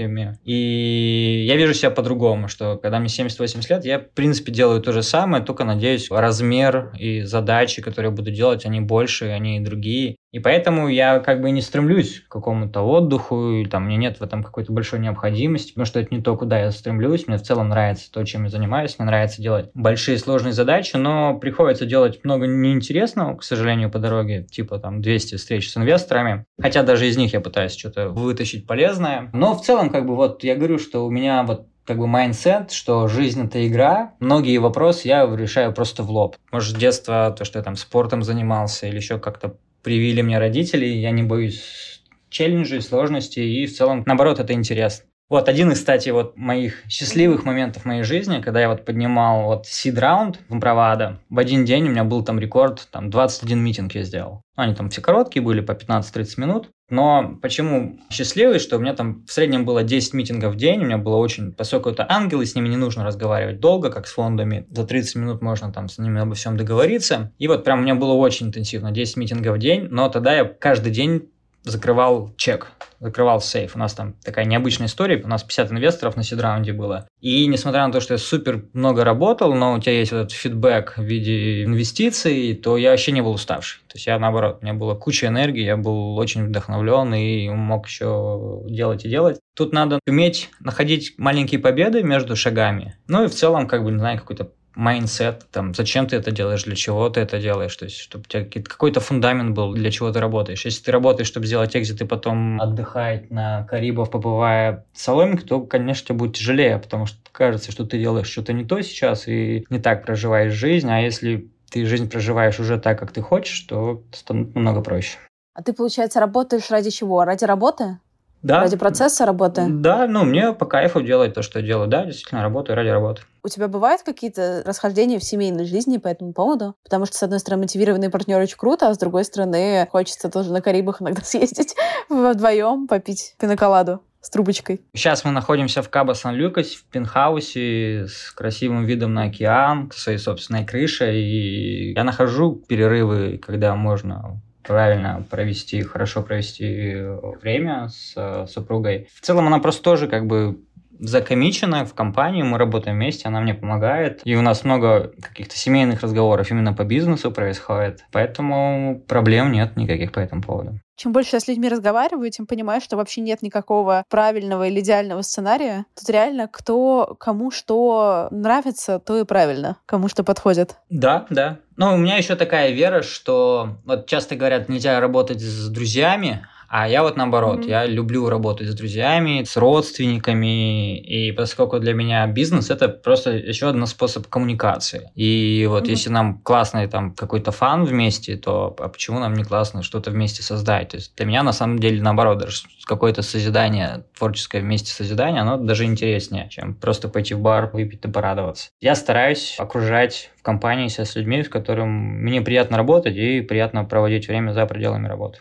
соломинками. 0.00 0.38
И 0.44 1.44
я 1.46 1.56
вижу 1.56 1.74
себя 1.74 1.90
по-другому, 1.90 2.48
что 2.48 2.76
когда 2.76 2.98
мне 2.98 3.08
70-80 3.08 3.66
лет, 3.68 3.84
я, 3.84 3.98
в 3.98 4.10
принципе, 4.10 4.52
делаю 4.52 4.80
то 4.80 4.92
же 4.92 5.02
самое, 5.02 5.44
только, 5.44 5.64
надеюсь, 5.64 6.10
размер 6.10 6.92
и 6.98 7.22
задачи, 7.22 7.82
которые 7.82 8.10
я 8.10 8.16
буду 8.16 8.30
делать, 8.30 8.64
они 8.66 8.80
больше, 8.80 9.26
они 9.26 9.60
другие. 9.60 10.16
И 10.32 10.38
поэтому 10.38 10.88
я 10.88 11.18
как 11.18 11.40
бы 11.40 11.50
не 11.50 11.60
стремлюсь 11.60 12.20
к 12.20 12.28
какому-то 12.28 12.82
отдыху, 12.82 13.50
и 13.50 13.66
там, 13.66 13.86
мне 13.86 13.96
нет 13.96 14.18
в 14.20 14.22
этом 14.22 14.44
какой-то 14.44 14.72
большой 14.72 15.00
необходимости, 15.00 15.72
потому 15.72 15.86
что 15.86 15.98
это 15.98 16.14
не 16.14 16.22
то, 16.22 16.36
куда 16.36 16.60
я 16.60 16.70
стремлюсь. 16.70 17.26
Мне 17.26 17.36
в 17.36 17.42
целом 17.42 17.68
нравится 17.68 18.12
то, 18.12 18.24
чем 18.24 18.44
я 18.44 18.50
занимаюсь. 18.50 18.96
Мне 18.98 19.06
нравится 19.06 19.42
делать 19.42 19.70
большие 19.74 20.18
сложные 20.18 20.52
задачи, 20.52 20.96
но 20.96 21.34
приходится 21.34 21.84
делать 21.84 22.20
много 22.22 22.46
неинтересного, 22.46 23.36
к 23.36 23.42
сожалению, 23.42 23.90
по 23.90 23.98
дороге, 23.98 24.44
типа 24.44 24.78
там 24.78 25.00
200 25.00 25.36
встреч 25.36 25.70
с 25.70 25.76
инвесторами. 25.76 26.44
Хотя 26.60 26.84
даже 26.84 27.08
из 27.08 27.16
них 27.16 27.32
я 27.32 27.40
пытаюсь 27.40 27.76
что-то 27.76 28.10
вытащить 28.10 28.66
полезное. 28.66 29.30
Но 29.32 29.54
в 29.54 29.62
целом, 29.62 29.90
как 29.90 30.06
бы 30.06 30.14
вот 30.14 30.44
я 30.44 30.54
говорю, 30.54 30.78
что 30.78 31.04
у 31.06 31.10
меня 31.10 31.42
вот 31.42 31.66
как 31.84 31.98
бы 31.98 32.06
mindset, 32.06 32.70
что 32.70 33.08
жизнь 33.08 33.46
это 33.46 33.66
игра. 33.66 34.12
Многие 34.20 34.58
вопросы 34.58 35.08
я 35.08 35.26
решаю 35.26 35.72
просто 35.72 36.04
в 36.04 36.10
лоб. 36.10 36.36
Может, 36.52 36.76
с 36.76 36.78
детства 36.78 37.34
то, 37.36 37.44
что 37.44 37.58
я 37.58 37.64
там 37.64 37.74
спортом 37.74 38.22
занимался 38.22 38.86
или 38.86 38.96
еще 38.96 39.18
как-то 39.18 39.56
привили 39.82 40.22
мне 40.22 40.38
родители, 40.38 40.86
я 40.86 41.10
не 41.10 41.22
боюсь 41.22 42.02
челленджей, 42.28 42.80
сложностей, 42.80 43.62
и 43.62 43.66
в 43.66 43.76
целом, 43.76 44.02
наоборот, 44.06 44.38
это 44.38 44.52
интересно. 44.52 45.06
Вот 45.30 45.48
один 45.48 45.70
из, 45.70 45.78
кстати, 45.78 46.08
вот 46.08 46.36
моих 46.36 46.82
счастливых 46.88 47.44
моментов 47.44 47.84
моей 47.84 48.02
жизни, 48.02 48.40
когда 48.40 48.60
я 48.60 48.68
вот 48.68 48.84
поднимал 48.84 49.44
вот 49.44 49.66
seed 49.66 49.96
раунд 49.96 50.40
в 50.48 50.58
Бравада, 50.58 51.20
в 51.30 51.38
один 51.38 51.64
день 51.64 51.86
у 51.86 51.90
меня 51.90 52.02
был 52.02 52.24
там 52.24 52.40
рекорд, 52.40 52.88
там 52.90 53.10
21 53.10 53.58
митинг 53.60 53.94
я 53.94 54.02
сделал. 54.02 54.42
Они 54.56 54.74
там 54.74 54.90
все 54.90 55.00
короткие 55.00 55.44
были, 55.44 55.60
по 55.60 55.70
15-30 55.70 56.40
минут. 56.40 56.68
Но 56.90 57.38
почему 57.40 57.98
счастливый, 58.10 58.58
что 58.58 58.76
у 58.76 58.80
меня 58.80 58.94
там 58.94 59.24
в 59.26 59.32
среднем 59.32 59.64
было 59.64 59.82
10 59.82 60.12
митингов 60.12 60.54
в 60.54 60.56
день, 60.56 60.82
у 60.82 60.86
меня 60.86 60.98
было 60.98 61.16
очень, 61.16 61.52
поскольку 61.52 61.90
это 61.90 62.04
ангелы, 62.08 62.44
с 62.44 62.54
ними 62.54 62.68
не 62.68 62.76
нужно 62.76 63.04
разговаривать 63.04 63.60
долго, 63.60 63.90
как 63.90 64.06
с 64.06 64.12
фондами, 64.12 64.66
за 64.70 64.84
30 64.84 65.16
минут 65.16 65.42
можно 65.42 65.72
там 65.72 65.88
с 65.88 65.98
ними 65.98 66.20
обо 66.20 66.34
всем 66.34 66.56
договориться. 66.56 67.32
И 67.38 67.48
вот 67.48 67.64
прям 67.64 67.80
у 67.80 67.82
меня 67.82 67.94
было 67.94 68.12
очень 68.12 68.48
интенсивно, 68.48 68.90
10 68.90 69.16
митингов 69.16 69.56
в 69.56 69.58
день, 69.58 69.86
но 69.90 70.08
тогда 70.08 70.34
я 70.34 70.44
каждый 70.44 70.92
день 70.92 71.30
закрывал 71.62 72.32
чек, 72.36 72.72
закрывал 73.00 73.40
сейф. 73.40 73.76
У 73.76 73.78
нас 73.78 73.94
там 73.94 74.14
такая 74.24 74.44
необычная 74.44 74.86
история, 74.86 75.22
у 75.22 75.28
нас 75.28 75.42
50 75.42 75.72
инвесторов 75.72 76.16
на 76.16 76.22
seed-раунде 76.22 76.72
было. 76.72 77.06
И 77.20 77.46
несмотря 77.46 77.86
на 77.86 77.92
то, 77.92 78.00
что 78.00 78.14
я 78.14 78.18
супер 78.18 78.64
много 78.72 79.04
работал, 79.04 79.54
но 79.54 79.74
у 79.74 79.80
тебя 79.80 79.98
есть 79.98 80.12
этот 80.12 80.32
фидбэк 80.32 80.94
в 80.96 81.02
виде 81.02 81.64
инвестиций, 81.64 82.54
то 82.54 82.76
я 82.76 82.90
вообще 82.90 83.12
не 83.12 83.22
был 83.22 83.32
уставший. 83.32 83.80
То 83.88 83.96
есть 83.96 84.06
я 84.06 84.18
наоборот, 84.18 84.58
у 84.60 84.64
меня 84.64 84.74
была 84.74 84.94
куча 84.94 85.26
энергии, 85.26 85.64
я 85.64 85.76
был 85.76 86.16
очень 86.16 86.46
вдохновлен 86.46 87.12
и 87.14 87.48
мог 87.50 87.86
еще 87.86 88.62
делать 88.66 89.04
и 89.04 89.08
делать. 89.08 89.38
Тут 89.54 89.72
надо 89.72 89.98
уметь 90.06 90.50
находить 90.60 91.14
маленькие 91.18 91.60
победы 91.60 92.02
между 92.02 92.36
шагами. 92.36 92.96
Ну 93.08 93.24
и 93.24 93.28
в 93.28 93.34
целом, 93.34 93.66
как 93.66 93.84
бы, 93.84 93.90
не 93.90 93.98
знаю, 93.98 94.18
какой-то 94.18 94.52
mindset, 94.74 95.46
там, 95.50 95.74
зачем 95.74 96.06
ты 96.06 96.16
это 96.16 96.30
делаешь, 96.30 96.64
для 96.64 96.76
чего 96.76 97.08
ты 97.08 97.20
это 97.20 97.40
делаешь, 97.40 97.74
то 97.76 97.84
есть, 97.84 97.98
чтобы 97.98 98.24
у 98.26 98.28
тебя 98.28 98.44
какой-то 98.62 99.00
фундамент 99.00 99.54
был, 99.54 99.74
для 99.74 99.90
чего 99.90 100.10
ты 100.12 100.20
работаешь. 100.20 100.64
Если 100.64 100.84
ты 100.84 100.92
работаешь, 100.92 101.28
чтобы 101.28 101.46
сделать 101.46 101.76
exit 101.76 102.00
и 102.00 102.06
потом 102.06 102.60
отдыхать 102.60 103.30
на 103.30 103.64
Карибах, 103.64 104.10
попивая 104.10 104.78
с 104.78 104.86
соломинки, 104.94 105.44
то, 105.44 105.60
конечно, 105.60 106.08
тебе 106.08 106.18
будет 106.18 106.36
тяжелее, 106.36 106.78
потому 106.78 107.06
что 107.06 107.18
кажется, 107.32 107.72
что 107.72 107.84
ты 107.84 107.98
делаешь 107.98 108.28
что-то 108.28 108.52
не 108.52 108.64
то 108.64 108.80
сейчас 108.82 109.26
и 109.28 109.64
не 109.70 109.78
так 109.78 110.04
проживаешь 110.04 110.52
жизнь, 110.52 110.90
а 110.90 111.00
если 111.00 111.48
ты 111.70 111.86
жизнь 111.86 112.10
проживаешь 112.10 112.58
уже 112.60 112.78
так, 112.78 112.98
как 112.98 113.12
ты 113.12 113.22
хочешь, 113.22 113.60
то 113.60 114.02
станет 114.12 114.54
намного 114.54 114.82
проще. 114.82 115.18
А 115.54 115.62
ты, 115.62 115.72
получается, 115.72 116.20
работаешь 116.20 116.70
ради 116.70 116.90
чего? 116.90 117.24
Ради 117.24 117.44
работы? 117.44 117.98
Да. 118.42 118.60
Ради 118.60 118.76
процесса 118.76 119.26
работы? 119.26 119.66
Да, 119.68 120.06
ну, 120.06 120.24
мне 120.24 120.52
по 120.52 120.64
кайфу 120.64 121.02
делать 121.02 121.34
то, 121.34 121.42
что 121.42 121.58
я 121.60 121.66
делаю. 121.66 121.88
Да, 121.88 122.04
действительно, 122.04 122.42
работаю 122.42 122.76
ради 122.76 122.88
работы. 122.88 123.22
У 123.42 123.48
тебя 123.48 123.68
бывают 123.68 124.02
какие-то 124.02 124.62
расхождения 124.64 125.18
в 125.18 125.24
семейной 125.24 125.64
жизни 125.64 125.98
по 125.98 126.08
этому 126.08 126.32
поводу? 126.32 126.74
Потому 126.84 127.06
что, 127.06 127.16
с 127.16 127.22
одной 127.22 127.40
стороны, 127.40 127.62
мотивированный 127.62 128.10
партнер 128.10 128.40
очень 128.40 128.56
круто, 128.56 128.88
а 128.88 128.94
с 128.94 128.98
другой 128.98 129.24
стороны, 129.24 129.86
хочется 129.90 130.30
тоже 130.30 130.52
на 130.52 130.62
Карибах 130.62 131.02
иногда 131.02 131.20
съездить 131.24 131.74
вдвоем, 132.08 132.86
попить 132.86 133.34
пиноколаду 133.38 134.02
с 134.20 134.30
трубочкой. 134.30 134.82
Сейчас 134.94 135.24
мы 135.24 135.30
находимся 135.30 135.82
в 135.82 135.88
Кабо 135.88 136.12
Сан-Люкасе, 136.12 136.76
в 136.76 136.84
пентхаусе 136.84 138.06
с 138.06 138.30
красивым 138.32 138.84
видом 138.84 139.14
на 139.14 139.24
океан, 139.24 139.90
своей 139.94 140.18
собственной 140.18 140.66
крышей. 140.66 141.22
И 141.22 141.92
я 141.94 142.04
нахожу 142.04 142.62
перерывы, 142.68 143.38
когда 143.38 143.74
можно 143.74 144.40
правильно 144.62 145.24
провести, 145.28 145.82
хорошо 145.82 146.22
провести 146.22 146.96
время 147.42 147.88
с 147.88 148.14
э, 148.16 148.46
супругой. 148.46 149.08
В 149.14 149.20
целом 149.20 149.46
она 149.46 149.58
просто 149.58 149.82
тоже 149.82 150.08
как 150.08 150.26
бы 150.26 150.60
закомичена 151.00 151.84
в 151.84 151.94
компании, 151.94 152.42
мы 152.42 152.58
работаем 152.58 152.96
вместе, 152.96 153.28
она 153.28 153.40
мне 153.40 153.54
помогает. 153.54 154.20
И 154.24 154.36
у 154.36 154.42
нас 154.42 154.64
много 154.64 155.12
каких-то 155.20 155.56
семейных 155.56 156.02
разговоров 156.02 156.50
именно 156.50 156.72
по 156.72 156.84
бизнесу 156.84 157.32
происходит. 157.32 158.04
Поэтому 158.12 159.02
проблем 159.08 159.52
нет 159.52 159.76
никаких 159.76 160.12
по 160.12 160.20
этому 160.20 160.42
поводу. 160.42 160.78
Чем 160.96 161.12
больше 161.12 161.36
я 161.36 161.40
с 161.40 161.48
людьми 161.48 161.70
разговариваю, 161.70 162.30
тем 162.30 162.46
понимаю, 162.46 162.82
что 162.82 162.98
вообще 162.98 163.22
нет 163.22 163.40
никакого 163.40 164.04
правильного 164.10 164.68
или 164.68 164.80
идеального 164.80 165.22
сценария. 165.22 165.86
Тут 165.98 166.10
реально 166.10 166.46
кто 166.46 167.16
кому 167.18 167.50
что 167.50 168.28
нравится, 168.30 168.98
то 168.98 169.18
и 169.18 169.24
правильно, 169.24 169.78
кому 169.86 170.08
что 170.08 170.24
подходит. 170.24 170.76
Да, 170.90 171.24
да. 171.30 171.60
Но 171.80 171.94
у 171.94 171.96
меня 171.96 172.18
еще 172.18 172.36
такая 172.36 172.72
вера, 172.72 173.00
что 173.00 173.78
вот 173.86 174.06
часто 174.06 174.36
говорят, 174.36 174.68
нельзя 174.68 175.00
работать 175.00 175.40
с 175.40 175.66
друзьями, 175.70 176.46
а 176.70 176.88
я 176.88 177.02
вот 177.02 177.16
наоборот, 177.16 177.60
mm-hmm. 177.60 177.68
я 177.68 177.84
люблю 177.84 178.28
работать 178.28 178.68
с 178.68 178.74
друзьями, 178.74 179.42
с 179.42 179.56
родственниками, 179.56 180.98
и 181.00 181.32
поскольку 181.32 181.80
для 181.80 181.94
меня 181.94 182.24
бизнес 182.28 182.70
это 182.70 182.88
просто 182.88 183.32
еще 183.32 183.70
один 183.70 183.86
способ 183.86 184.28
коммуникации. 184.28 185.10
И 185.16 185.66
вот 185.68 185.84
mm-hmm. 185.84 185.90
если 185.90 186.10
нам 186.10 186.38
классный 186.38 186.86
там 186.86 187.12
какой-то 187.12 187.50
фан 187.50 187.84
вместе, 187.84 188.36
то 188.36 188.76
а 188.78 188.88
почему 188.88 189.18
нам 189.18 189.34
не 189.34 189.42
классно 189.42 189.82
что-то 189.82 190.12
вместе 190.12 190.44
создать? 190.44 190.90
То 190.90 190.98
есть 190.98 191.16
для 191.16 191.26
меня 191.26 191.42
на 191.42 191.52
самом 191.52 191.80
деле 191.80 192.00
наоборот, 192.00 192.38
даже 192.38 192.62
какое-то 192.84 193.22
созидание, 193.22 194.04
творческое 194.16 194.60
вместе 194.60 194.92
созидание, 194.92 195.42
оно 195.42 195.56
даже 195.56 195.84
интереснее, 195.84 196.48
чем 196.50 196.74
просто 196.74 197.08
пойти 197.08 197.34
в 197.34 197.40
бар, 197.40 197.70
выпить 197.72 198.04
и 198.04 198.08
порадоваться. 198.08 198.68
Я 198.80 198.94
стараюсь 198.94 199.56
окружать 199.58 200.30
в 200.38 200.42
компании 200.42 200.86
себя 200.86 201.04
с 201.04 201.16
людьми, 201.16 201.42
с 201.42 201.48
которыми 201.48 201.90
мне 201.90 202.40
приятно 202.42 202.76
работать 202.76 203.16
и 203.16 203.40
приятно 203.40 203.84
проводить 203.84 204.28
время 204.28 204.52
за 204.52 204.66
пределами 204.66 205.08
работы. 205.08 205.40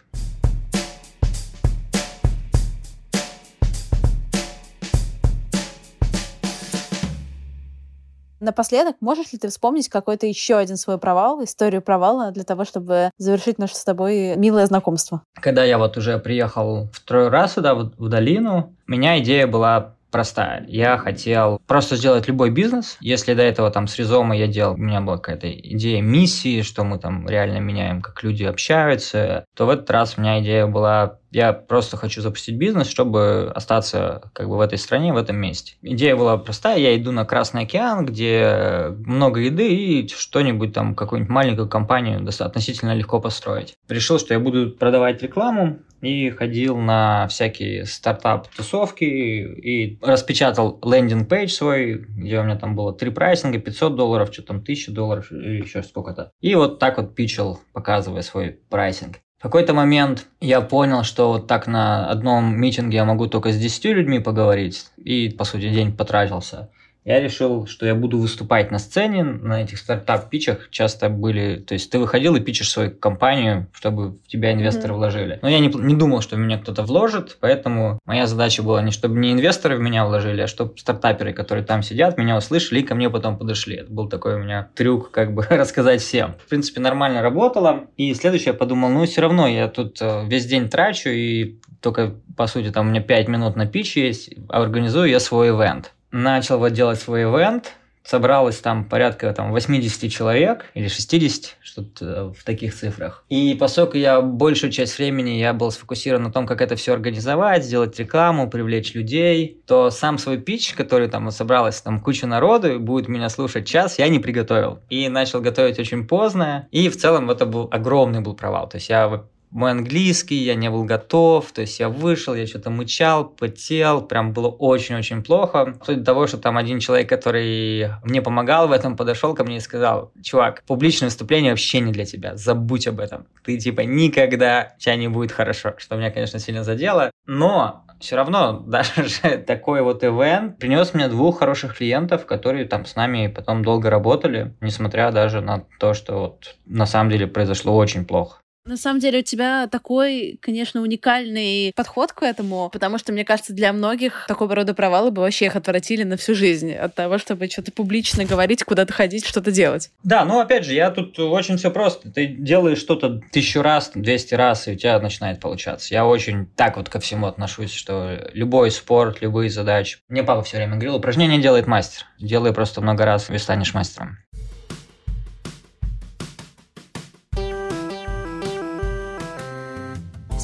Напоследок, 8.39 8.95
можешь 9.01 9.33
ли 9.33 9.39
ты 9.39 9.49
вспомнить 9.49 9.89
какой-то 9.89 10.25
еще 10.25 10.55
один 10.55 10.77
свой 10.77 10.97
провал, 10.97 11.43
историю 11.43 11.81
провала, 11.81 12.31
для 12.31 12.43
того, 12.43 12.65
чтобы 12.65 13.11
завершить 13.17 13.59
наше 13.59 13.75
с 13.75 13.83
тобой 13.83 14.35
милое 14.37 14.65
знакомство? 14.65 15.21
Когда 15.35 15.63
я 15.63 15.77
вот 15.77 15.97
уже 15.97 16.19
приехал 16.19 16.89
второй 16.93 17.29
раз 17.29 17.53
сюда, 17.53 17.75
в, 17.75 17.91
в 17.97 18.09
долину, 18.09 18.73
у 18.87 18.91
меня 18.91 19.19
идея 19.19 19.47
была 19.47 19.95
простая. 20.11 20.65
Я 20.67 20.97
хотел 20.97 21.61
просто 21.67 21.95
сделать 21.95 22.27
любой 22.27 22.49
бизнес. 22.49 22.97
Если 22.99 23.33
до 23.33 23.43
этого 23.43 23.69
там 23.71 23.87
с 23.87 23.97
Ризома 23.97 24.35
я 24.35 24.47
делал, 24.47 24.73
у 24.73 24.77
меня 24.77 25.01
была 25.01 25.17
какая-то 25.17 25.51
идея 25.51 26.01
миссии, 26.01 26.61
что 26.61 26.83
мы 26.83 26.99
там 26.99 27.27
реально 27.27 27.59
меняем, 27.59 28.01
как 28.01 28.23
люди 28.23 28.43
общаются, 28.43 29.45
то 29.55 29.65
в 29.65 29.69
этот 29.69 29.89
раз 29.91 30.15
у 30.17 30.21
меня 30.21 30.41
идея 30.41 30.67
была 30.67 31.19
я 31.31 31.53
просто 31.53 31.97
хочу 31.97 32.21
запустить 32.21 32.55
бизнес, 32.55 32.87
чтобы 32.87 33.51
остаться 33.53 34.31
как 34.33 34.49
бы 34.49 34.57
в 34.57 34.61
этой 34.61 34.77
стране, 34.77 35.13
в 35.13 35.17
этом 35.17 35.37
месте. 35.37 35.75
Идея 35.81 36.15
была 36.15 36.37
простая. 36.37 36.77
Я 36.79 36.95
иду 36.95 37.11
на 37.11 37.25
Красный 37.25 37.63
океан, 37.63 38.05
где 38.05 38.93
много 39.05 39.39
еды 39.39 39.75
и 39.75 40.07
что-нибудь 40.07 40.73
там, 40.73 40.95
какую-нибудь 40.95 41.31
маленькую 41.31 41.69
компанию 41.69 42.27
относительно 42.39 42.95
легко 42.95 43.19
построить. 43.19 43.75
Решил, 43.87 44.19
что 44.19 44.33
я 44.33 44.39
буду 44.39 44.71
продавать 44.71 45.21
рекламу 45.21 45.79
и 46.01 46.29
ходил 46.29 46.77
на 46.77 47.27
всякие 47.27 47.85
стартап-тусовки 47.85 49.03
и 49.03 49.99
распечатал 50.01 50.79
landing 50.83 51.25
page 51.25 51.49
свой, 51.49 51.95
где 51.95 52.39
у 52.39 52.43
меня 52.43 52.55
там 52.55 52.75
было 52.75 52.93
три 52.93 53.09
pricing 53.09 53.48
а, 53.48 53.59
500 53.59 53.95
долларов, 53.95 54.29
что 54.31 54.41
там 54.43 54.57
1000 54.57 54.91
долларов 54.91 55.31
или 55.31 55.61
еще 55.61 55.83
сколько-то. 55.83 56.31
И 56.39 56.55
вот 56.55 56.79
так 56.79 56.97
вот 56.97 57.15
pitch 57.15 57.43
ил, 57.43 57.59
показывая 57.73 58.21
свой 58.21 58.59
pricing. 58.69 59.17
В 59.39 59.41
какой-то 59.41 59.73
момент 59.73 60.27
я 60.41 60.59
понял, 60.59 61.03
что 61.03 61.29
вот 61.29 61.47
так 61.47 61.65
на 61.65 62.09
одном 62.09 62.59
meeting 62.59 62.93
е 62.93 62.97
я 62.97 63.05
могу 63.05 63.27
только 63.27 63.53
с 63.53 63.57
10 63.57 63.85
людьми 63.85 64.19
поговорить, 64.19 64.87
и, 64.97 65.29
по 65.29 65.45
сути, 65.45 65.69
день 65.69 65.95
потратился 65.95 66.69
я 67.05 67.19
решил, 67.19 67.65
что 67.65 67.85
я 67.85 67.95
буду 67.95 68.17
выступать 68.17 68.71
на 68.71 68.79
сцене, 68.79 69.23
на 69.23 69.63
этих 69.63 69.77
стартап-pitch 69.77 70.52
ах 70.52 70.69
часто 70.69 71.09
были, 71.09 71.55
то 71.55 71.73
есть 71.73 71.89
ты 71.89 71.97
выходил 71.97 72.35
и 72.35 72.39
pitch 72.39 72.56
ешь 72.56 72.69
свою 72.69 72.91
компанию, 72.91 73.67
чтобы 73.73 74.11
в 74.11 74.27
тебя 74.27 74.53
инвесторы 74.53 74.93
mm-hmm. 74.93 74.97
вложили. 74.97 75.39
Но 75.41 75.49
я 75.49 75.59
не, 75.59 75.69
не 75.69 75.95
думал, 75.95 76.21
что 76.21 76.35
в 76.35 76.39
меня 76.39 76.57
кто-то 76.57 76.83
вложит, 76.83 77.37
поэтому 77.39 77.99
моя 78.05 78.27
задача 78.27 78.63
была 78.63 78.81
не 78.81 78.91
чтобы 78.91 79.17
не 79.19 79.31
инвесторы 79.31 79.77
в 79.77 79.79
меня 79.79 80.05
вложили, 80.05 80.41
а 80.41 80.47
чтобы 80.47 80.77
стартаперы, 80.77 81.33
которые 81.33 81.65
там 81.65 81.83
сидят, 81.83 82.17
меня 82.17 82.37
услышали 82.37 82.81
и 82.81 82.83
ко 82.83 82.95
мне 82.95 83.09
потом 83.09 83.37
подошли. 83.37 83.77
Это 83.77 83.91
был 83.91 84.09
такой 84.09 84.35
у 84.35 84.39
меня 84.39 84.69
трюк, 84.75 85.11
как 85.11 85.33
бы 85.33 85.43
рассказать 85.49 86.01
всем. 86.01 86.35
В 86.45 86.49
принципе, 86.49 86.81
нормально 86.81 87.21
работало. 87.21 87.85
И 87.97 88.13
следующее 88.13 88.47
я 88.47 88.53
подумал, 88.53 88.89
ну 88.89 89.05
все 89.05 89.21
равно 89.21 89.47
я 89.47 89.67
тут 89.67 90.01
э, 90.01 90.25
весь 90.27 90.45
день 90.45 90.69
трачу 90.69 91.09
и 91.09 91.59
только, 91.81 92.15
по 92.35 92.45
сути, 92.47 92.71
там 92.71 92.87
у 92.87 92.89
меня 92.89 93.01
5 93.01 93.27
минут 93.29 93.55
на 93.55 93.65
пич 93.65 93.95
есть, 93.95 94.31
организую 94.49 95.09
я 95.09 95.19
свой 95.19 95.49
ивент 95.49 95.93
начал 96.11 96.59
вот 96.59 96.73
делать 96.73 96.99
свой 96.99 97.23
ивент, 97.23 97.73
собралось 98.03 98.57
там 98.57 98.85
порядка 98.85 99.31
там, 99.33 99.51
80 99.51 100.11
человек 100.11 100.65
или 100.73 100.87
60, 100.87 101.57
что-то 101.61 102.33
в 102.33 102.43
таких 102.43 102.73
цифрах. 102.75 103.23
И 103.29 103.55
поскольку 103.59 103.97
я 103.97 104.21
большую 104.21 104.71
часть 104.71 104.97
времени 104.97 105.31
я 105.31 105.53
был 105.53 105.69
сфокусирован 105.69 106.23
на 106.23 106.31
том, 106.31 106.47
как 106.47 106.61
это 106.61 106.75
все 106.75 106.93
организовать, 106.93 107.63
сделать 107.63 107.99
рекламу, 107.99 108.49
привлечь 108.49 108.95
людей, 108.95 109.61
то 109.67 109.91
сам 109.91 110.17
свой 110.17 110.39
пич, 110.39 110.73
который 110.73 111.07
там 111.07 111.29
собралось 111.29 111.81
там 111.81 111.99
куча 111.99 112.25
народу 112.25 112.79
будет 112.79 113.07
меня 113.07 113.29
слушать 113.29 113.67
час, 113.67 113.99
я 113.99 114.07
не 114.09 114.19
приготовил. 114.19 114.79
И 114.89 115.07
начал 115.09 115.41
готовить 115.41 115.77
очень 115.77 116.07
поздно. 116.07 116.67
И 116.71 116.89
в 116.89 116.97
целом 116.97 117.29
это 117.29 117.45
был 117.45 117.67
огромный 117.71 118.21
был 118.21 118.33
провал. 118.33 118.67
То 118.67 118.77
есть 118.77 118.89
я 118.89 119.23
мой 119.51 119.71
английский, 119.71 120.35
я 120.35 120.55
не 120.55 120.69
был 120.69 120.83
готов, 120.83 121.51
то 121.51 121.61
есть 121.61 121.79
я 121.79 121.89
вышел, 121.89 122.35
я 122.35 122.45
что-то 122.45 122.69
мычал, 122.69 123.25
потел, 123.25 124.01
прям 124.01 124.31
было 124.33 124.47
очень-очень 124.47 125.23
плохо. 125.23 125.75
До 125.87 126.03
того, 126.03 126.27
что 126.27 126.37
там 126.37 126.57
один 126.57 126.79
человек, 126.79 127.09
который 127.09 127.89
мне 128.03 128.21
помогал 128.21 128.67
в 128.67 128.71
этом, 128.71 128.95
подошел 128.95 129.33
ко 129.33 129.43
мне 129.43 129.57
и 129.57 129.61
сказал, 129.61 130.11
чувак, 130.21 130.63
публичное 130.67 131.07
выступление 131.09 131.51
вообще 131.51 131.79
не 131.79 131.91
для 131.91 132.05
тебя, 132.05 132.35
забудь 132.35 132.87
об 132.87 132.99
этом. 132.99 133.25
Ты 133.43 133.57
типа 133.57 133.81
никогда, 133.81 134.75
тебя 134.77 134.95
не 134.95 135.07
будет 135.07 135.31
хорошо, 135.31 135.73
что 135.77 135.95
меня, 135.95 136.11
конечно, 136.11 136.39
сильно 136.39 136.63
задело. 136.63 137.11
Но 137.25 137.85
все 137.99 138.15
равно 138.15 138.53
даже 138.67 139.09
такой 139.45 139.81
вот 139.81 140.03
ивент 140.03 140.57
принес 140.57 140.93
мне 140.93 141.07
двух 141.07 141.39
хороших 141.39 141.77
клиентов, 141.77 142.25
которые 142.25 142.65
там 142.65 142.85
с 142.85 142.95
нами 142.95 143.27
потом 143.27 143.63
долго 143.63 143.89
работали, 143.89 144.53
несмотря 144.61 145.11
даже 145.11 145.41
на 145.41 145.63
то, 145.79 145.93
что 145.93 146.19
вот 146.19 146.55
на 146.65 146.85
самом 146.85 147.09
деле 147.09 147.27
произошло 147.27 147.75
очень 147.75 148.05
плохо. 148.05 148.39
На 148.65 148.77
самом 148.77 148.99
деле 148.99 149.19
у 149.19 149.23
тебя 149.23 149.67
такой, 149.67 150.37
конечно, 150.41 150.81
уникальный 150.81 151.71
подход 151.75 152.11
к 152.11 152.23
этому, 152.23 152.69
потому 152.71 152.97
что, 152.97 153.11
мне 153.11 153.25
кажется, 153.25 153.53
для 153.53 153.73
многих 153.73 154.25
такого 154.27 154.53
рода 154.53 154.73
провалы 154.73 155.11
бы 155.11 155.21
вообще 155.21 155.45
их 155.45 155.55
отвратили 155.55 156.03
на 156.03 156.17
всю 156.17 156.35
жизнь 156.35 156.73
от 156.73 156.93
того, 156.93 157.17
чтобы 157.17 157.47
что-то 157.47 157.71
публично 157.71 158.25
говорить, 158.25 158.63
куда-то 158.63 158.93
ходить, 158.93 159.25
что-то 159.25 159.51
делать. 159.51 159.89
Да, 160.03 160.25
ну 160.25 160.39
опять 160.39 160.65
же, 160.65 160.73
я 160.73 160.91
тут 160.91 161.17
очень 161.17 161.57
все 161.57 161.71
просто. 161.71 162.11
Ты 162.11 162.27
делаешь 162.27 162.77
что-то 162.77 163.21
тысячу 163.31 163.61
раз, 163.61 163.91
двести 163.95 164.35
раз, 164.35 164.67
и 164.67 164.73
у 164.73 164.75
тебя 164.75 164.99
начинает 164.99 165.39
получаться. 165.39 165.93
Я 165.93 166.05
очень 166.05 166.45
так 166.55 166.77
вот 166.77 166.89
ко 166.89 166.99
всему 166.99 167.27
отношусь, 167.27 167.73
что 167.73 168.29
любой 168.33 168.71
спорт, 168.71 169.21
любые 169.21 169.49
задачи. 169.49 169.97
Мне 170.09 170.23
папа 170.23 170.43
все 170.43 170.57
время 170.57 170.73
говорил, 170.73 170.95
упражнение 170.95 171.41
делает 171.41 171.65
мастер. 171.65 172.03
Делай 172.19 172.53
просто 172.53 172.81
много 172.81 173.05
раз, 173.05 173.29
и 173.29 173.37
станешь 173.37 173.73
мастером. 173.73 174.19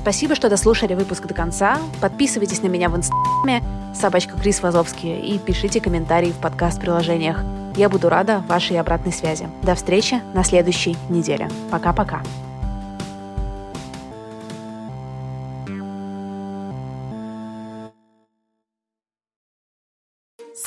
Спасибо, 0.05 0.35
что 0.35 0.49
дослушали 0.49 0.93
выпуск 0.93 1.25
до 1.25 1.33
конца. 1.33 1.79
Подписывайтесь 1.99 2.61
на 2.61 2.67
меня 2.67 2.89
в 2.89 2.95
инстаграме 2.95 3.63
собачка 3.95 4.37
Крис 4.39 4.61
Вазовский 4.61 5.19
и 5.19 5.39
пишите 5.39 5.81
комментарии 5.81 6.31
в 6.31 6.35
подкаст-приложениях. 6.35 7.39
Я 7.75 7.89
буду 7.89 8.07
рада 8.07 8.43
вашей 8.47 8.79
обратной 8.79 9.11
связи. 9.11 9.49
До 9.63 9.73
встречи 9.73 10.21
на 10.35 10.43
следующей 10.43 10.95
неделе. 11.09 11.49
Пока-пока. 11.71 12.21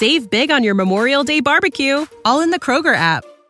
Save 0.01 0.29
big 0.31 0.51
on 0.51 0.64
your 0.64 0.74
Memorial 0.74 1.22
Day 1.22 1.38
barbecue, 1.38 2.07
all 2.24 2.40
in 2.40 2.51
the 2.51 2.59
Kroger 2.59 2.96
app. 2.96 3.22